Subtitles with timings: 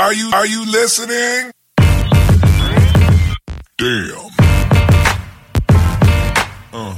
[0.00, 1.52] Are you, are you listening?
[3.76, 4.30] Damn.
[6.72, 6.94] Uh.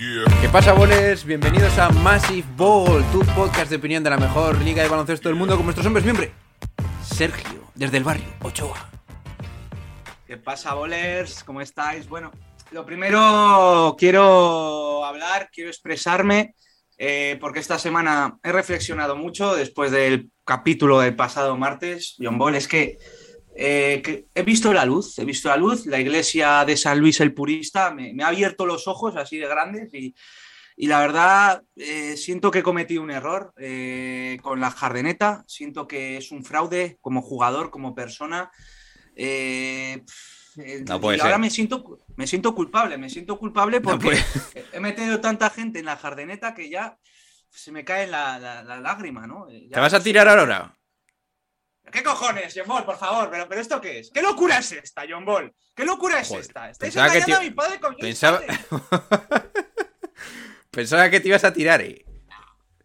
[0.00, 0.24] Yeah.
[0.40, 1.24] ¿Qué pasa, boles?
[1.24, 5.38] Bienvenidos a Massive Ball, tu podcast de opinión de la mejor liga de baloncesto del
[5.38, 6.30] mundo con nuestros hombres miembros.
[7.00, 8.90] Sergio, desde el barrio, Ochoa.
[10.26, 11.44] ¿Qué pasa, bolers?
[11.44, 12.08] ¿Cómo estáis?
[12.08, 12.32] Bueno,
[12.72, 16.56] lo primero quiero hablar, quiero expresarme,
[16.98, 22.54] eh, porque esta semana he reflexionado mucho después del capítulo del pasado martes, John Ball,
[22.54, 22.96] es que,
[23.56, 27.20] eh, que he visto la luz, he visto la luz, la iglesia de San Luis
[27.20, 30.14] el Purista me, me ha abierto los ojos así de grandes y,
[30.76, 35.86] y la verdad eh, siento que he cometido un error eh, con la jardeneta, siento
[35.88, 38.50] que es un fraude como jugador, como persona.
[39.16, 40.04] Eh,
[40.58, 41.40] eh, No puede y ahora ser.
[41.40, 44.16] me siento, me siento culpable, me siento culpable porque
[44.72, 46.98] he metido tanta gente en la jardeneta que ya
[47.56, 49.48] se me cae la, la- la lágrima, ¿no?
[49.48, 50.72] Eh, ya ¿Te vas a tirar ahora?
[51.92, 53.30] ¿Qué cojones, John Ball, por favor?
[53.30, 54.10] ¿Pero, pero esto qué es?
[54.12, 55.54] ¿Qué locura es esta, John Ball?
[55.74, 56.70] ¿Qué locura es Joder, esta?
[56.70, 58.40] Estáis engañando te- a mi padre con Pensaba...
[60.70, 62.04] Pensaba que te ibas a tirar, eh.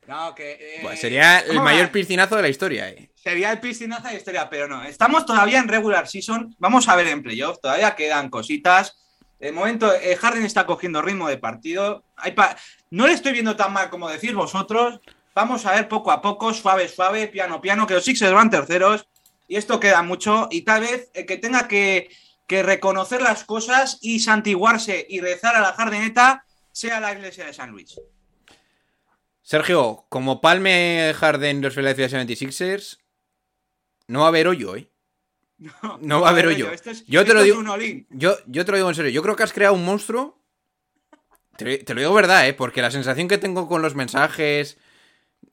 [0.07, 0.81] No, que...
[0.81, 1.91] eh, sería el ¿cómo mayor va?
[1.91, 3.11] piscinazo de la historia, eh.
[3.15, 4.83] Sería el piscinazo de historia, pero no.
[4.83, 6.55] Estamos todavía en regular season.
[6.59, 7.59] Vamos a ver en playoff.
[7.61, 8.97] Todavía quedan cositas.
[9.41, 12.03] De momento, eh, Harden está cogiendo ritmo de partido.
[12.91, 15.01] No le estoy viendo tan mal como decís vosotros.
[15.33, 19.07] Vamos a ver poco a poco, suave, suave, piano, piano, que los Sixers van terceros.
[19.47, 20.47] Y esto queda mucho.
[20.51, 22.09] Y tal vez el que tenga que,
[22.47, 26.43] reconocer las cosas y santiguarse y rezar a la Hardeneta
[26.73, 27.95] sea la iglesia de San Luis.
[29.41, 32.99] Sergio, como palme Harden los Philadelphia 76ers,
[34.07, 34.90] no va a haber hoyo, eh.
[36.01, 36.71] No va a haber hoyo.
[36.71, 37.63] Esto es- Yo te lo es digo-.
[38.09, 40.39] Yo, yo te lo digo en serio, yo creo que has creado un monstruo.
[41.57, 42.53] Te, te lo digo verdad, ¿eh?
[42.53, 44.77] Porque la sensación que tengo con los mensajes,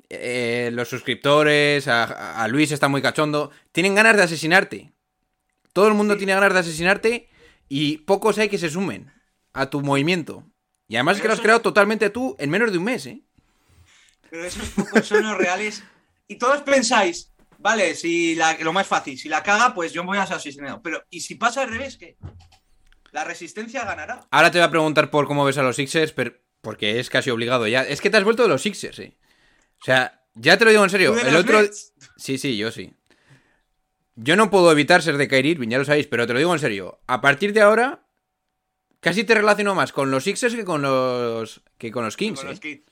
[0.09, 4.93] eh, los suscriptores, a, a Luis está muy cachondo, tienen ganas de asesinarte.
[5.75, 6.19] Todo el mundo Sí.
[6.19, 7.29] tiene ganas de asesinarte
[7.69, 9.13] y pocos hay que se sumen
[9.53, 10.45] a tu movimiento.
[10.89, 13.21] Y además es que lo has creado totalmente tú en menos de un mes, ¿eh?
[14.31, 15.83] Pero esos pocos son los reales.
[16.29, 20.19] Y todos pensáis, vale, si la- lo más fácil, si la caga, pues yo voy
[20.19, 20.81] a ser asesinado.
[20.83, 22.17] Pero, ¿y si pasa al revés, qué?
[23.13, 24.27] La resistencia ganará.
[24.31, 27.31] Ahora te voy a preguntar por cómo ves a los Sixers, pero porque es casi
[27.31, 27.83] obligado ya.
[27.83, 29.17] Es que te has vuelto de los Sixers, ¿eh?
[29.81, 31.13] O sea, ya te lo digo en serio.
[31.13, 31.63] ¿Tú de El otro...
[31.63, 31.95] Nets?
[32.17, 32.93] Sí, sí, yo sí.
[34.17, 36.53] Yo no puedo evitar ser de Kyrie Irving, ya lo sabéis, pero te lo digo
[36.53, 37.01] en serio.
[37.07, 38.03] A partir de ahora,
[39.01, 42.41] casi te relaciono más con los Sixers que con los que con los Kings.
[42.41, 42.51] Con ¿eh?
[42.51, 42.61] los.
[42.61, 42.83] Bueno,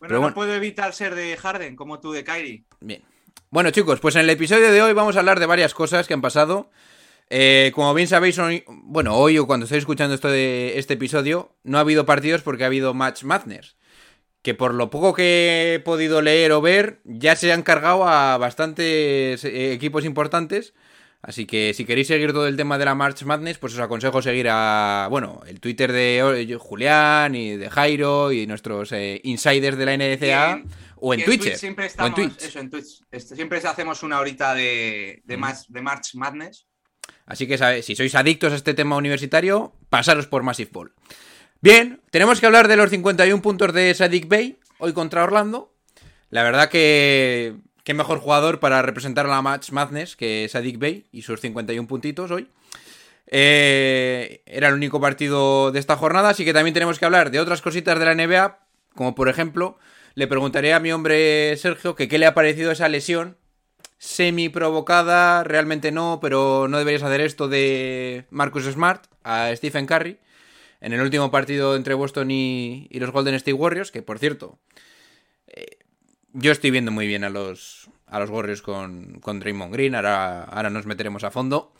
[0.00, 0.34] Pero no bueno.
[0.34, 2.64] puedo evitar ser de Harden, como tú de Kyrie.
[2.80, 3.04] Bien.
[3.50, 6.14] Bueno, chicos, pues en el episodio de hoy vamos a hablar de varias cosas que
[6.14, 6.70] han pasado.
[7.30, 11.82] Eh, como bien sabéis, hoy, bueno, hoy o cuando estéis escuchando este episodio, no ha
[11.82, 13.76] habido partidos porque ha habido Match Madness.
[14.42, 18.36] Que por lo poco que he podido leer o ver, ya se han cargado a
[18.38, 20.74] bastantes eh, equipos importantes.
[21.24, 24.20] Así que si queréis seguir todo el tema de la March Madness, pues os aconsejo
[24.22, 29.86] seguir a, bueno, el Twitter de eh, Julián y de Jairo y nuestros insiders de
[29.86, 30.64] la NCA Que-
[31.04, 31.54] o en que Twitch.
[31.56, 32.42] siempre o en estamos, Twitch.
[32.42, 33.02] Eso, en Twitch.
[33.10, 35.40] Este, siempre hacemos una horita de, de, Mm.
[35.40, 36.66] March, de March Madness.
[37.26, 40.92] Así que sabe- si sois adictos a este tema universitario, pasaros por Massive Ball.
[41.60, 45.72] Bien, tenemos que hablar de los 51 puntos de Sadik Bay, hoy contra Orlando.
[46.30, 47.54] La verdad que
[47.84, 51.86] qué mejor jugador para representar a la Match Madness que Sadik Bay y sus 51
[51.88, 52.48] puntitos hoy.
[53.34, 57.40] Eh, era el único partido de esta jornada, así que también tenemos que hablar de
[57.40, 58.58] otras cositas de la NBA,
[58.94, 59.78] como por ejemplo,
[60.14, 63.36] le preguntaré a mi hombre Sergio que qué le ha parecido esa lesión
[63.98, 70.18] semi provocada, realmente no, pero no deberías hacer esto de Marcus Smart a Stephen Curry
[70.80, 74.58] en el último partido entre Boston y, los Golden State Warriors, que por cierto,
[75.46, 75.78] eh,
[76.32, 80.42] yo estoy viendo muy bien a los, a los Warriors con, con Draymond Green, ahora,
[80.42, 81.72] ahora nos meteremos a fondo.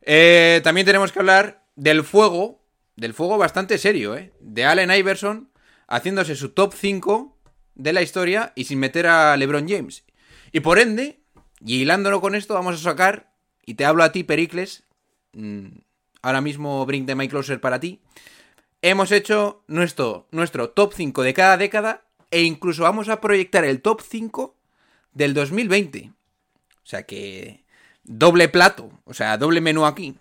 [0.00, 2.60] Eh, también tenemos que hablar del fuego,
[2.96, 4.32] del fuego bastante serio, ¿eh?
[4.40, 5.52] de Allen Iverson
[5.86, 7.31] haciéndose su top 5
[7.74, 10.04] de la historia y sin meter a LeBron James.
[10.52, 11.20] Y por ende,
[11.64, 13.32] y hilándolo con esto, vamos a sacar,
[13.64, 14.84] y te hablo a ti, Pericles,
[15.32, 15.66] mm,
[16.22, 18.00] ahora mismo Bring the My Closer para ti,
[18.82, 23.80] hemos hecho nuestro, nuestro top 5 de cada década e incluso vamos a proyectar el
[23.80, 24.56] top 5
[25.12, 26.12] del 2020.
[26.82, 27.64] O sea que
[28.04, 30.16] doble plato, o sea, doble menú aquí.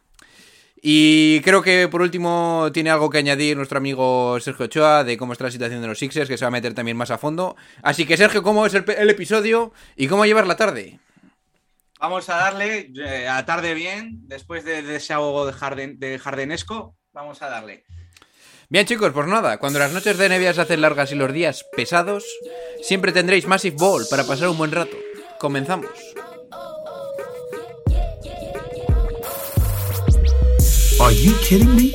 [0.83, 5.33] Y creo que por último tiene algo que añadir nuestro amigo Sergio Ochoa de cómo
[5.33, 7.55] está la situación de los Sixers, que se va a meter también más a fondo.
[7.83, 10.99] Así que Sergio, ¿cómo es el, el episodio y cómo llevas la tarde?
[11.99, 16.17] Vamos a darle eh, a tarde bien, después de, de ese ahogo de, Jarden, de
[16.17, 17.83] Jardenesco, vamos a darle.
[18.69, 21.63] Bien chicos, pues nada, cuando las noches de NBA se hacen largas y los días
[21.75, 22.25] pesados,
[22.81, 24.97] siempre tendréis Massive Ball para pasar un buen rato.
[25.37, 25.91] Comenzamos.
[31.01, 31.91] Are you kidding me?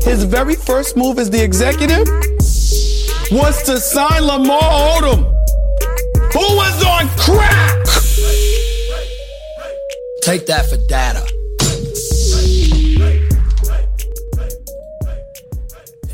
[0.00, 2.08] His very first move as the executive
[3.30, 4.62] was to sign Lamar
[4.96, 5.20] Odom,
[6.32, 7.84] who was on crack.
[10.22, 11.22] Take that for data.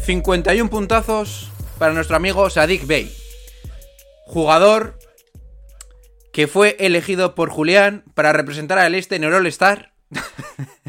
[0.02, 1.48] 51 puntazos
[1.78, 3.14] para nuestro amigo Sadik Bey.
[4.26, 4.98] Jugador
[6.32, 9.92] que fue elegido por Julián para representar al este en el All-Star.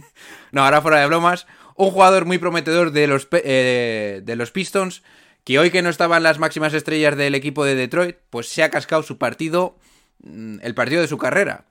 [0.54, 1.48] no, ahora fuera de bromas.
[1.76, 5.02] Un jugador muy prometedor de los, eh, de los Pistons.
[5.44, 8.70] Que hoy que no estaban las máximas estrellas del equipo de Detroit, pues se ha
[8.70, 9.76] cascado su partido,
[10.24, 11.66] mm, el partido de su carrera.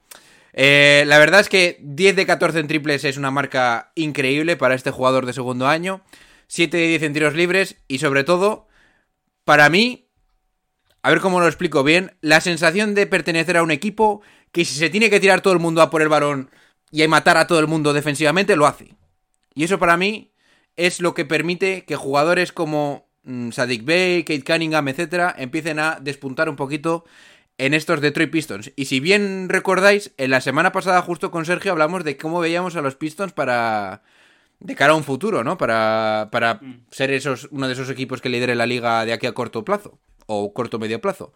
[0.52, 4.74] Eh, la verdad es que 10 de 14 en triples es una marca increíble para
[4.74, 6.02] este jugador de segundo año.
[6.48, 8.66] 7 de 10 en tiros libres y sobre todo,
[9.44, 10.08] para mí,
[11.02, 14.74] a ver cómo lo explico bien, la sensación de pertenecer a un equipo que si
[14.74, 16.50] se tiene que tirar todo el mundo a por el balón
[16.92, 18.94] y matar a todo el mundo defensivamente, lo hace.
[19.54, 20.30] Y eso para mí
[20.76, 25.98] es lo que permite que jugadores como mmm, Sadik Bey, Kate Cunningham, etcétera, empiecen a
[26.00, 27.04] despuntar un poquito
[27.58, 28.72] en estos Detroit Pistons.
[28.76, 32.76] Y si bien recordáis, en la semana pasada justo con Sergio hablamos de cómo veíamos
[32.76, 34.02] a los Pistons para
[34.60, 35.58] de cara a un futuro, ¿no?
[35.58, 36.86] Para, para mm.
[36.90, 39.98] ser esos, uno de esos equipos que lidere la liga de aquí a corto plazo.
[40.26, 41.32] O corto medio plazo.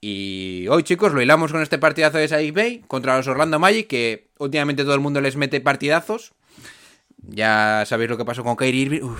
[0.00, 3.86] Y hoy, chicos, lo hilamos con este partidazo de Sadik Bay contra los Orlando Magic,
[3.86, 6.32] que últimamente todo el mundo les mete partidazos.
[7.18, 9.00] Ya sabéis lo que pasó con Kyrie Irving.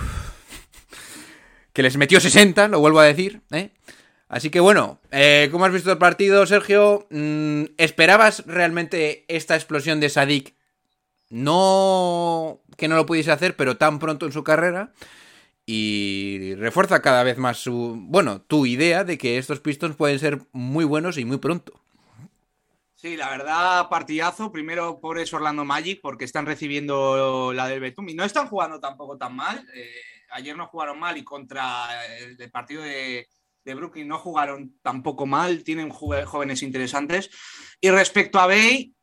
[1.73, 3.69] Que les metió 60, lo vuelvo a decir, ¿eh?
[4.27, 7.07] Así que bueno, eh, ¿cómo has visto el partido, Sergio?
[7.11, 10.53] Mm, ¿Esperabas realmente esta explosión de Sadik
[11.31, 14.91] no que no lo pudiese hacer, pero tan pronto en su carrera.
[15.65, 17.95] Y refuerza cada vez más su.
[17.97, 21.81] Bueno, tu idea de que estos Pistons pueden ser muy buenos y muy pronto.
[22.95, 24.51] Sí, la verdad, partidazo.
[24.51, 28.79] Primero, por eso Orlando Magic, porque están recibiendo la del Betum y no están jugando
[28.79, 29.67] tampoco tan mal.
[29.73, 29.89] Eh,
[30.31, 33.27] ayer no jugaron mal y contra el, el partido de,
[33.63, 35.63] de, Brooklyn no jugaron tampoco mal.
[35.63, 37.29] Tienen jóvenes interesantes.
[37.79, 38.93] Y respecto a Bay,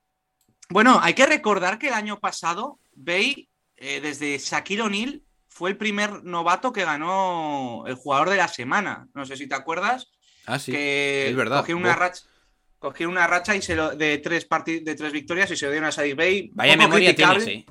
[0.71, 5.23] bueno, hay que recordar que el año pasado Bay, eh, desde Shaquille O'Neal,
[5.59, 9.09] fue el primer novato que ganó el jugador de la semana.
[9.13, 10.09] No sé si te acuerdas.
[10.47, 10.71] Ah, sí.
[10.71, 11.59] Que es verdad.
[11.63, 12.23] Cogió una, racha,
[12.79, 15.89] cogió una racha y se lo, de, tres de tres victorias y se lo dieron
[15.89, 16.53] a Sadik Bay.
[16.55, 17.67] Vaya memoria tienes, ¿eh?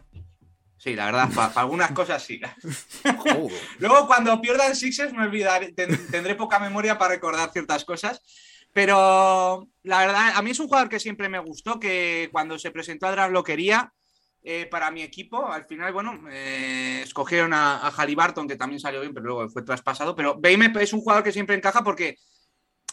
[0.76, 2.42] Sí, la verdad, para pa algunas cosas sí.
[3.80, 8.22] Luego, cuando pierdan Sixers, me olvidaré, ten, tendré poca memoria para recordar ciertas cosas.
[8.74, 12.72] Pero la verdad, a mí es un jugador que siempre me gustó, que cuando se
[12.72, 13.94] presentó a draft lo quería
[14.50, 15.52] eh, para mi equipo.
[15.52, 19.64] Al final, bueno, eh, escogieron a, a Halliburton, que también salió bien, pero luego fue
[19.64, 20.16] traspasado.
[20.16, 22.16] Pero Beime es un jugador que siempre encaja porque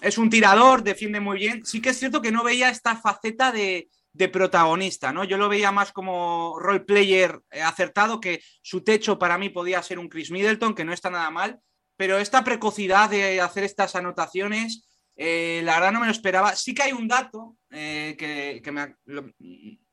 [0.01, 1.65] es un tirador, defiende muy bien.
[1.65, 5.23] Sí que es cierto que no veía esta faceta de, de protagonista, ¿no?
[5.23, 9.83] Yo lo veía más como role player eh, acertado, que su techo para mí podía
[9.83, 11.61] ser un Chris Middleton, que no está nada mal,
[11.97, 16.57] pero esta precocidad de hacer estas anotaciones eh, la verdad no me lo esperaba.
[16.57, 19.31] Sí que hay un dato eh, que, que me, lo,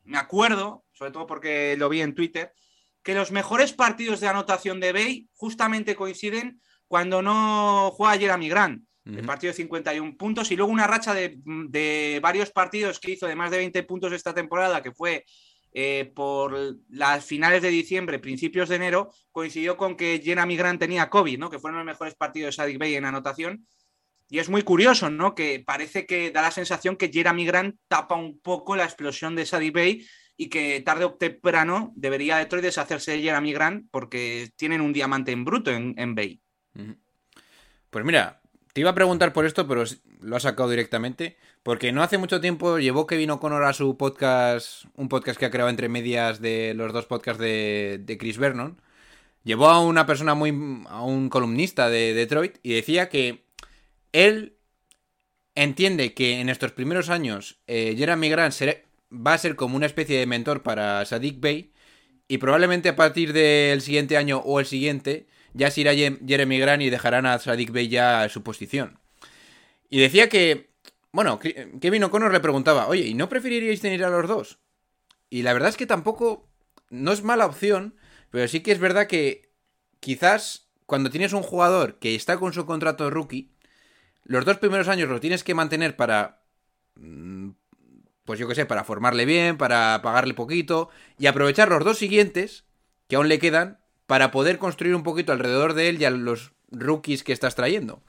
[0.04, 2.54] me, acuerdo, sobre todo porque lo vi en Twitter,
[3.02, 8.84] que los mejores partidos de anotación de Bay justamente coinciden cuando no juega Jeremy Grant.
[9.06, 9.18] Uh -huh.
[9.18, 13.26] El partido de 51 puntos y luego una racha de, de, varios partidos que hizo
[13.26, 15.26] de más de 20 puntos esta temporada, que fue
[15.74, 16.56] eh, por
[16.90, 21.50] las finales de diciembre, principios de enero, coincidió con que Jeremy Grant tenía COVID, ¿no?
[21.50, 23.66] que fueron los mejores partidos de Sadik Bay en anotación.
[24.30, 25.34] Y es muy curioso, ¿no?
[25.34, 29.46] Que parece que da la sensación que Jeremy Grant tapa un poco la explosión de
[29.48, 30.06] Sadie Bay
[30.42, 35.32] y que tarde o temprano debería Detroit deshacerse de Jeremy Grant porque tienen un diamante
[35.32, 36.42] en bruto en, en Bay.
[37.92, 38.42] Pues mira,
[38.74, 39.84] te iba a preguntar por esto, pero
[40.20, 41.38] lo ha sacado directamente.
[41.62, 45.52] Porque no hace mucho tiempo llevó Kevin O'Connor a su podcast, un podcast que ha
[45.52, 48.82] creado entre medias de los dos podcasts de, de Chris Vernon.
[49.44, 50.50] Llevó a una persona muy.
[50.90, 53.46] a un columnista de Detroit y decía que
[54.12, 54.58] él
[55.54, 58.74] entiende que en estos primeros años eh, Jeremy Grant será,
[59.12, 61.74] va a ser como una especie de mentor para Sadik Bey
[62.28, 66.82] y probablemente a partir del siguiente año o el siguiente ya se irá Jeremy Grant
[66.84, 69.00] y dejarán a Sadik Bey ya su posición.
[69.90, 70.72] Y decía que
[71.12, 74.60] Bueno, Kevin O'Connor le preguntaba, oye, ¿y no preferiríais tener a los dos?
[75.30, 76.48] Y la verdad es que tampoco.
[76.90, 77.96] No es mala opción,
[78.32, 79.54] pero sí que es verdad que
[80.02, 83.54] quizás cuando tienes un jugador que está con su contrato rookie,
[84.26, 86.44] los dos primeros años lo tienes que mantener para.
[88.32, 92.64] Pues yo qué sé, para formarle bien, para pagarle poquito y aprovechar los dos siguientes
[93.10, 96.54] que aún le quedan para poder construir un poquito alrededor de él y a los
[96.72, 98.02] rookies que estás trayendo.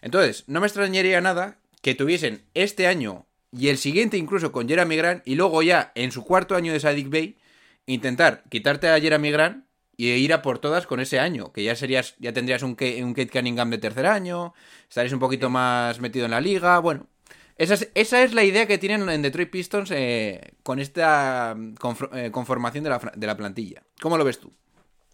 [0.00, 4.96] Entonces, no me extrañaría nada que tuviesen este año y el siguiente incluso con Jeremy
[4.96, 7.36] Grant y luego ya en su cuarto año de Sadik Bay
[7.84, 9.66] intentar quitarte a Jeremy Grant
[9.98, 13.12] y ir a por todas con ese año, que ya serías ya tendrías un, un
[13.12, 14.54] Kate Cunningham de tercer año,
[14.88, 17.08] estarías un poquito más metido en la liga, bueno.
[17.56, 21.74] Esa es, esa es la idea que tienen en Detroit Pistons eh, con esta mm,
[22.12, 23.82] eh, conformación de la, de la plantilla.
[24.00, 24.52] ¿Cómo lo ves tú?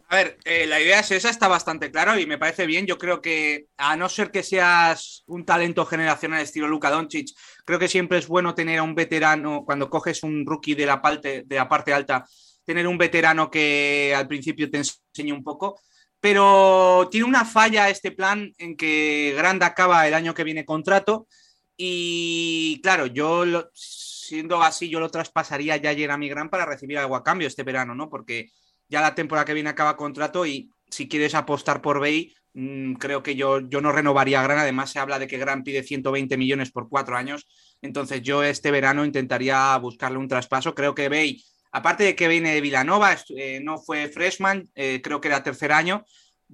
[0.08, 2.84] A ver, eh, la idea es esa, está bastante claro y me parece bien.
[2.84, 7.28] Yo creo que, a no ser que seas un talento generacional estilo Luka Doncic,
[7.64, 11.00] creo que siempre es bueno tener a un veterano, cuando coges un rookie de la
[11.00, 12.26] parte, de la parte alta,
[12.62, 15.80] tener un veterano que al principio te enseñe un poco.
[16.20, 21.26] Pero tiene una falla este plan en que Grant acaba el año que viene contrato
[21.76, 26.98] y claro, yo lo- siendo así, yo lo traspasaría ya a Jeremy Grant para recibir
[26.98, 28.08] algo a cambio este verano, ¿no?
[28.08, 28.48] Porque
[28.88, 33.22] ya la temporada que viene acaba contrato y si quieres apostar por Bay, mm, creo
[33.22, 34.58] que yo, yo no renovaría a Gran.
[34.58, 37.46] Además, se habla de que Gran pide 120 millones por cuatro años.
[37.80, 40.74] Entonces, yo este verano intentaría buscarle un traspaso.
[40.74, 45.00] Creo que Bay, aparte de que viene de Villanova, est- eh, no fue freshman, eh,
[45.02, 46.04] creo que era tercer año.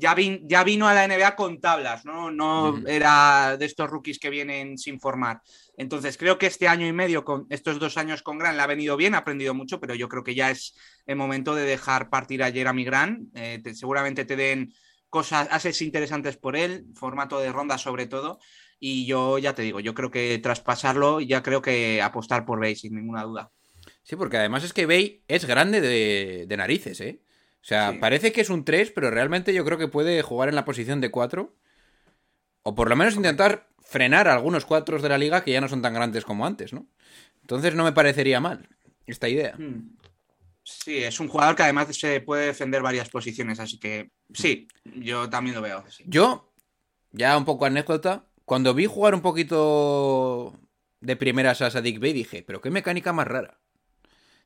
[0.01, 2.31] Ya, vin- ya vino a la NBA con tablas, ¿no?
[2.31, 5.41] No era de estos rookies que vienen sin formar.
[5.77, 8.67] Entonces, creo que este año y medio, con estos dos años con Gran, le ha
[8.67, 10.75] venido bien, ha aprendido mucho, pero yo creo que ya es
[11.07, 13.29] el momento de dejar partir a Jeremy Grant.
[13.37, 14.73] Eh, te- seguramente te den
[15.09, 18.39] cosas, haces interesantes por él, formato de ronda sobre todo.
[18.79, 22.77] Y yo ya te digo, yo creo que traspasarlo, ya creo que apostar por Bay,
[22.77, 23.51] sin ninguna duda.
[24.03, 27.21] Sí, porque además es que Bay es grande de, de narices, ¿eh?
[27.69, 27.99] O sea, Sí.
[27.99, 31.03] parece que es un 3, pero realmente yo creo que puede jugar en la posición
[31.03, 31.55] de 4.
[32.63, 35.69] O por lo menos intentar frenar a algunos 4 de la liga que ya no
[35.69, 36.87] son tan grandes como antes, ¿no?
[37.43, 38.67] Entonces no me parecería mal
[39.07, 39.55] esta idea.
[39.59, 39.99] Hmm.
[40.63, 45.29] Sí, es un jugador que además se puede defender varias posiciones, así que sí, yo
[45.29, 45.85] también lo veo.
[45.91, 46.05] sí.
[46.07, 46.51] Yo,
[47.13, 50.59] ya un poco anécdota, cuando vi jugar un poquito
[51.01, 53.61] de primeras a Sadik Bey dije, pero qué mecánica más rara.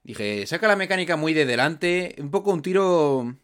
[0.04, 3.36] Dije, saca la mecánica muy de delante, un poco un tiro,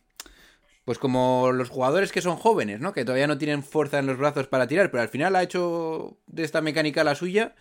[0.85, 2.93] pues como los jugadores que son jóvenes, ¿no?
[2.93, 6.19] Que todavía no tienen fuerza en los brazos para tirar, pero al final ha hecho
[6.27, 7.55] de esta mecánica la suya.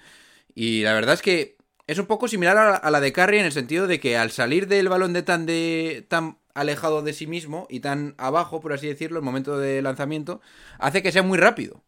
[0.55, 3.51] Y la verdad es que es un poco similar a la, de Curry en el
[3.51, 7.67] sentido de que al salir del balón de tan de tan alejado de sí mismo
[7.69, 10.41] y tan abajo, por así decirlo, el momento de lanzamiento,
[10.79, 11.83] hace que sea muy rápido.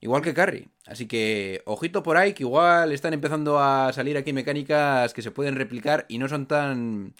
[0.00, 0.68] Igual que Curry.
[0.86, 5.30] Así que, ojito por ahí, que igual están empezando a salir aquí mecánicas que se
[5.30, 7.14] pueden replicar y no son tan.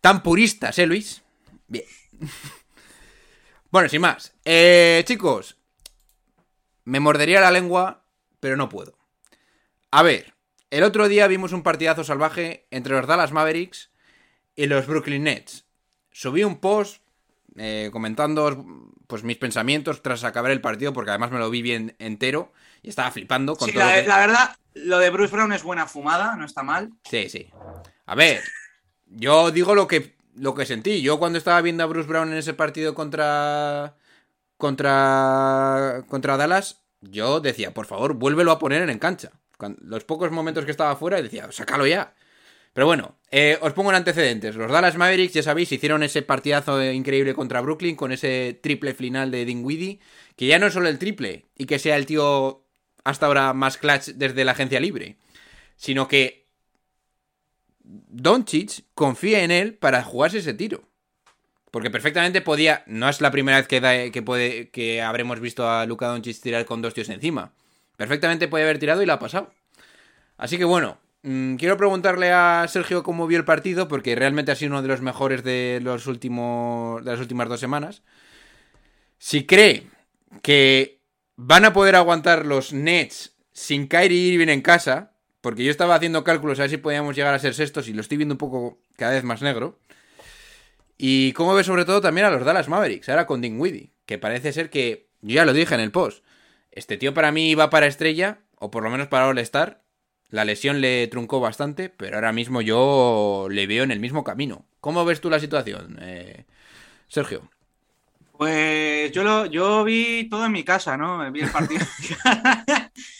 [0.00, 1.22] tan puristas, ¿eh, Luis?
[1.66, 1.84] Bien.
[3.70, 4.34] bueno, sin más.
[4.44, 5.56] Eh, chicos,
[6.84, 8.04] me mordería la lengua,
[8.40, 8.96] pero no puedo.
[9.90, 10.34] A ver,
[10.70, 13.90] el otro día vimos un partidazo salvaje entre los Dallas Mavericks
[14.56, 15.66] y los Brooklyn Nets.
[16.10, 17.02] Subí un post
[17.56, 21.94] eh, comentando pues mis pensamientos tras acabar el partido, porque además me lo vi bien
[21.98, 22.50] entero
[22.80, 23.84] y estaba flipando con Sí, todo.
[23.84, 26.92] la, lo que- la verdad, lo de Bruce Brown es buena fumada, no está mal.
[27.04, 27.50] Sí, sí.
[28.06, 28.40] A ver,
[29.04, 31.02] yo digo lo que, lo que sentí.
[31.02, 33.96] Yo cuando estaba viendo a Bruce Brown en ese partido contra.
[34.56, 36.04] contra.
[36.08, 39.30] contra Dallas, yo decía, por favor, vuélvelo a poner en cancha.
[39.82, 42.14] Los pocos momentos que estaba fuera, decía, sácalo ya.
[42.72, 44.56] Pero bueno, eh, os pongo en antecedentes.
[44.56, 49.30] Los Dallas Mavericks, ya sabéis, hicieron ese partidazo increíble contra Brooklyn con ese triple final
[49.30, 50.00] de Dinwiddie.
[50.36, 52.64] Que ya no es solo el triple y que sea el tío
[53.04, 55.18] hasta ahora más clutch desde la agencia libre,
[55.76, 56.46] sino que
[57.80, 60.88] Doncic confía en él para jugarse ese tiro.
[61.70, 62.84] Porque perfectamente podía.
[62.86, 63.80] No es la primera vez que,
[64.12, 67.52] que, que habremos visto a Luka Doncic tirar con dos tíos encima.
[67.96, 69.52] Perfectamente puede haber tirado y la ha pasado.
[70.36, 74.72] Así que bueno, quiero preguntarle a Sergio cómo vio el partido, porque realmente ha sido
[74.72, 78.02] uno de los mejores de, los últimos, de las últimas dos semanas.
[79.18, 79.86] Si cree
[80.42, 81.00] que
[81.36, 86.24] van a poder aguantar los Nets sin Kyrie Irving en casa, porque yo estaba haciendo
[86.24, 88.78] cálculos a ver si podíamos llegar a ser sextos y lo estoy viendo un poco
[88.96, 89.78] cada vez más negro.
[90.96, 94.52] Y cómo ve sobre todo también a los Dallas Mavericks, ahora con Dinwiddie, que parece
[94.52, 96.24] ser que, yo ya lo dije en el post,
[96.70, 99.81] este tío para mí va para estrella, o por lo menos para All-Star.
[100.32, 104.66] La lesión le truncó bastante, pero ahora mismo yo le veo en el mismo camino.
[104.80, 106.46] ¿Cómo ves tú la situación, eh,
[107.08, 107.50] Sergio?
[108.38, 111.30] Pues yo lo, yo vi todo en mi casa, ¿no?
[111.30, 111.84] Vi el partido.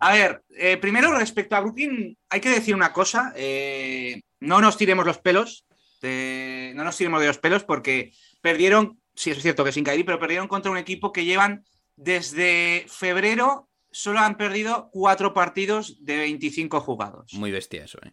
[0.00, 3.32] A ver, eh, primero respecto a Brooklyn, hay que decir una cosa.
[3.36, 5.64] eh, no nos tiremos los pelos.
[6.02, 10.18] no nos tiremos de los pelos porque perdieron, sí, es cierto que sin Kairi, pero
[10.18, 11.64] perdieron contra un equipo que llevan
[11.96, 17.32] desde febrero, solo han perdido cuatro partidos de 25 jugados.
[17.34, 18.12] Muy bestia eso, ¿eh?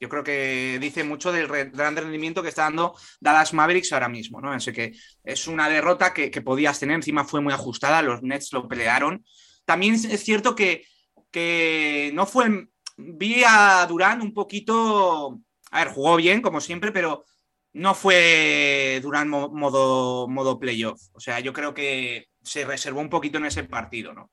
[0.00, 4.40] Yo creo que dice mucho del gran rendimiento que está dando Dallas Mavericks ahora mismo,
[4.40, 4.50] ¿no?
[4.52, 8.52] Así que es una derrota que, que podías tener, encima fue muy ajustada, los Nets
[8.52, 9.24] lo pelearon.
[9.64, 10.84] También es cierto que,
[11.30, 12.66] que no fue.
[12.96, 15.38] Vi a Durán un poquito.
[15.70, 17.24] A ver, jugó bien, como siempre, pero
[17.72, 21.00] no fue Durán mo- modo, modo playoff.
[21.12, 24.32] O sea, yo creo que se reservó un poquito en ese partido, ¿no?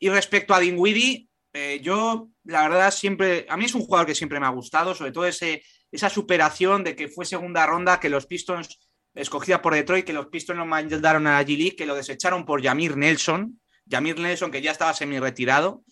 [0.00, 3.46] Y respecto a Dinwiddie, eh, yo, la verdad, siempre.
[3.48, 6.82] A mí es un jugador que siempre me ha gustado, sobre todo ese, esa superación
[6.82, 8.78] de que fue segunda ronda, que los Pistons,
[9.14, 12.62] escogida por Detroit, que los Pistons lo mandaron a la G-League, que lo desecharon por
[12.62, 13.60] Yamir Nelson.
[13.84, 15.82] Yamir Nelson, que ya estaba semi-retirado.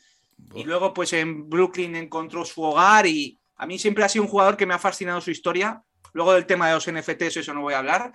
[0.54, 4.30] Y luego, pues en Brooklyn encontró su hogar y a mí siempre ha sido un
[4.30, 5.82] jugador que me ha fascinado su historia.
[6.14, 8.12] Luego del tema de los NFTs, eso no voy a hablar.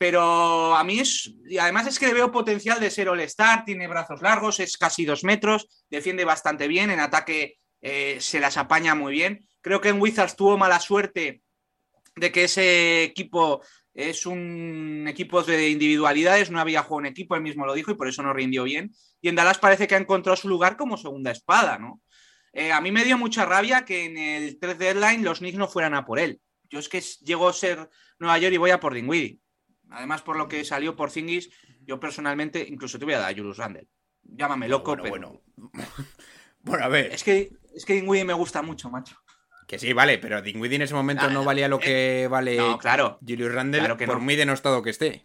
[0.00, 1.30] Pero a mí es.
[1.46, 5.24] Y además es que veo potencial de ser All-Star, tiene brazos largos, es casi dos
[5.24, 9.46] metros, defiende bastante bien, en ataque eh, se las apaña muy bien.
[9.60, 11.42] Creo que en Wizards tuvo mala suerte
[12.16, 17.42] de que ese equipo es un equipo de individualidades, no había juego en equipo, él
[17.42, 18.94] mismo lo dijo y por eso no rindió bien.
[19.20, 22.00] Y en Dallas parece que ha encontrado su lugar como segunda espada, ¿no?
[22.54, 25.68] Eh, a mí me dio mucha rabia que en el 3 deadline los Knicks no
[25.68, 26.40] fueran a por él.
[26.70, 29.38] Yo es que llego a ser Nueva York y voy a por Dinwiddie.
[29.90, 31.50] Además, por lo que salió por Zingis,
[31.86, 33.88] yo personalmente incluso te voy a dar a Julius Randle.
[34.22, 35.74] Llámame loco, bueno, pero bueno.
[36.62, 37.06] Bueno, a ver.
[37.12, 39.16] es que es que Dinwiddie me gusta mucho, macho.
[39.66, 42.76] Que sí, vale, pero Dinwiddie en ese momento Ah, no valía lo que vale No,
[42.76, 43.18] claro.
[43.26, 44.24] Julius Randle Claro que por no.
[44.24, 45.24] muy denostado que esté.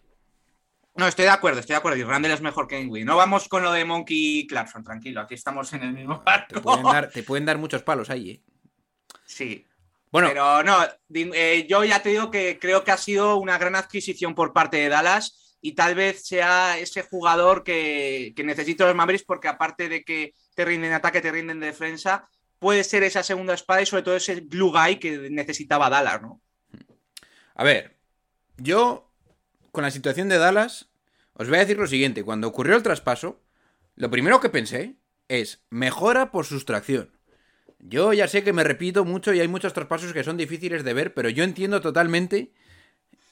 [0.94, 1.98] No, estoy de acuerdo, estoy de acuerdo.
[1.98, 3.04] Y Randle es mejor que Dinwiddie.
[3.04, 5.20] No vamos con lo de Monkey Clarkson, tranquilo.
[5.20, 6.62] Aquí estamos en el mismo Te barco.
[6.62, 8.42] pueden dar, te pueden dar muchos palos ahí, ¿eh?
[9.26, 9.66] Sí,
[10.10, 10.78] Bueno, Pero no,
[11.14, 14.78] eh, yo ya te digo que creo que ha sido una gran adquisición por parte
[14.78, 19.88] de Dallas y tal vez sea ese jugador que, que necesito los Mavericks porque aparte
[19.88, 23.82] de que te rinden en ataque, te rinden en defensa, puede ser esa segunda espada
[23.82, 26.40] y sobre todo ese glue guy que necesitaba Dallas, ¿no?
[27.56, 27.96] a ver,
[28.58, 29.10] yo
[29.72, 30.88] con la situación de Dallas
[31.32, 32.22] os voy a decir lo siguiente.
[32.22, 33.42] Cuando ocurrió el traspaso,
[33.94, 34.96] lo primero que pensé
[35.28, 37.15] es mejora por sustracción.
[37.88, 40.92] Yo ya sé que me repito mucho y hay muchos traspasos que son difíciles de
[40.92, 42.52] ver, pero yo entiendo totalmente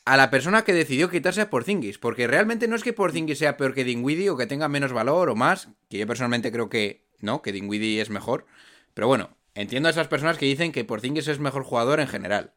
[0.05, 3.57] a la persona que decidió quitarse a Porzingis, porque realmente no es que Porzingis sea
[3.57, 7.05] peor que Dinwiddie o que tenga menos valor o más, que yo personalmente creo que
[7.21, 8.47] no, que Dinwiddie es mejor,
[8.93, 12.53] pero bueno, entiendo a esas personas que dicen que Porzingis es mejor jugador en general.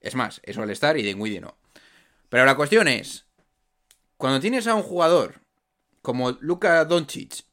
[0.00, 1.56] Es más, es All-Star y Dinwiddie no.
[2.28, 3.26] Pero la cuestión es,
[4.16, 5.40] cuando tienes a un jugador
[6.00, 7.44] como Luka Doncic,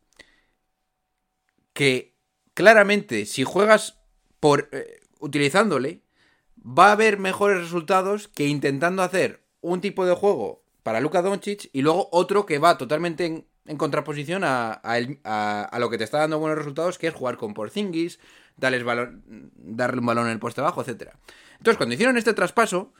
[1.73, 2.16] que
[2.57, 3.99] claramente si juegas
[4.39, 6.01] por eh, utilizándole,
[6.57, 11.69] va a haber mejores resultados que intentando hacer un tipo de juego para Luka Doncic
[11.71, 14.81] y luego otro que va totalmente en, contraposición a,
[15.77, 18.17] lo que te está dando buenos resultados, que es jugar con Porzingis,
[18.55, 21.11] darle un balón en el poste bajo, etc.
[21.59, 22.91] Entonces, cuando hicieron este traspaso,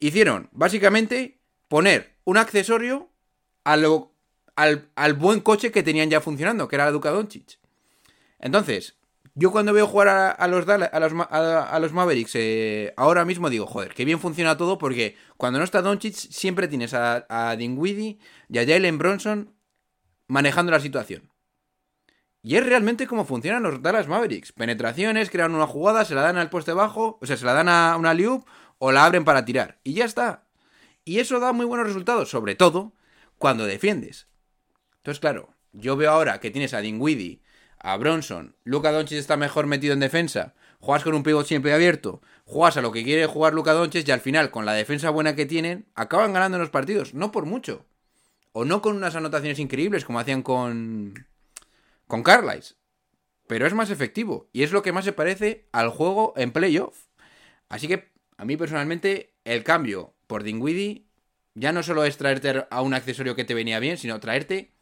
[0.00, 3.08] hicieron básicamente poner un accesorio
[3.64, 4.10] al,
[4.54, 7.58] al buen coche que tenían ya funcionando, que era la Luka Doncic.
[8.38, 8.96] Entonces,
[9.34, 14.04] yo cuando veo jugar a, los, a, los, Mavericks eh, ahora mismo digo, joder, qué
[14.04, 18.18] bien funciona todo porque cuando no está Doncic siempre tienes a, a Dinwiddie
[18.48, 19.54] y a Jalen Bronson
[20.26, 21.30] manejando la situación.
[22.42, 24.52] Y es realmente como funcionan los Dallas Mavericks.
[24.52, 27.68] Penetraciones, crean una jugada, se la dan al poste bajo, o sea, se la dan
[27.68, 28.46] a una loop
[28.78, 29.80] o la abren para tirar.
[29.82, 30.46] Y ya está.
[31.04, 32.92] Y eso da muy buenos resultados, sobre todo
[33.38, 34.28] cuando defiendes.
[34.98, 37.42] Entonces, claro, yo veo ahora que tienes a Dinwiddie,
[37.86, 42.20] a Bronson, Luka Doncic está mejor metido en defensa, juegas con un pivot siempre abierto,
[42.44, 45.36] juegas a lo que quiere jugar Luka Doncic y al final, con la defensa buena
[45.36, 47.86] que tienen, acaban ganando los partidos, no por mucho.
[48.50, 51.28] O no con unas anotaciones increíbles como hacían con
[52.08, 52.76] con Carlisle.
[53.46, 57.04] Pero es más efectivo y es lo que más se parece al juego en playoff.
[57.68, 61.04] Así que a mí personalmente el cambio por Dinwiddie
[61.54, 64.72] ya no solo es traerte a un accesorio que te venía bien, sino traerte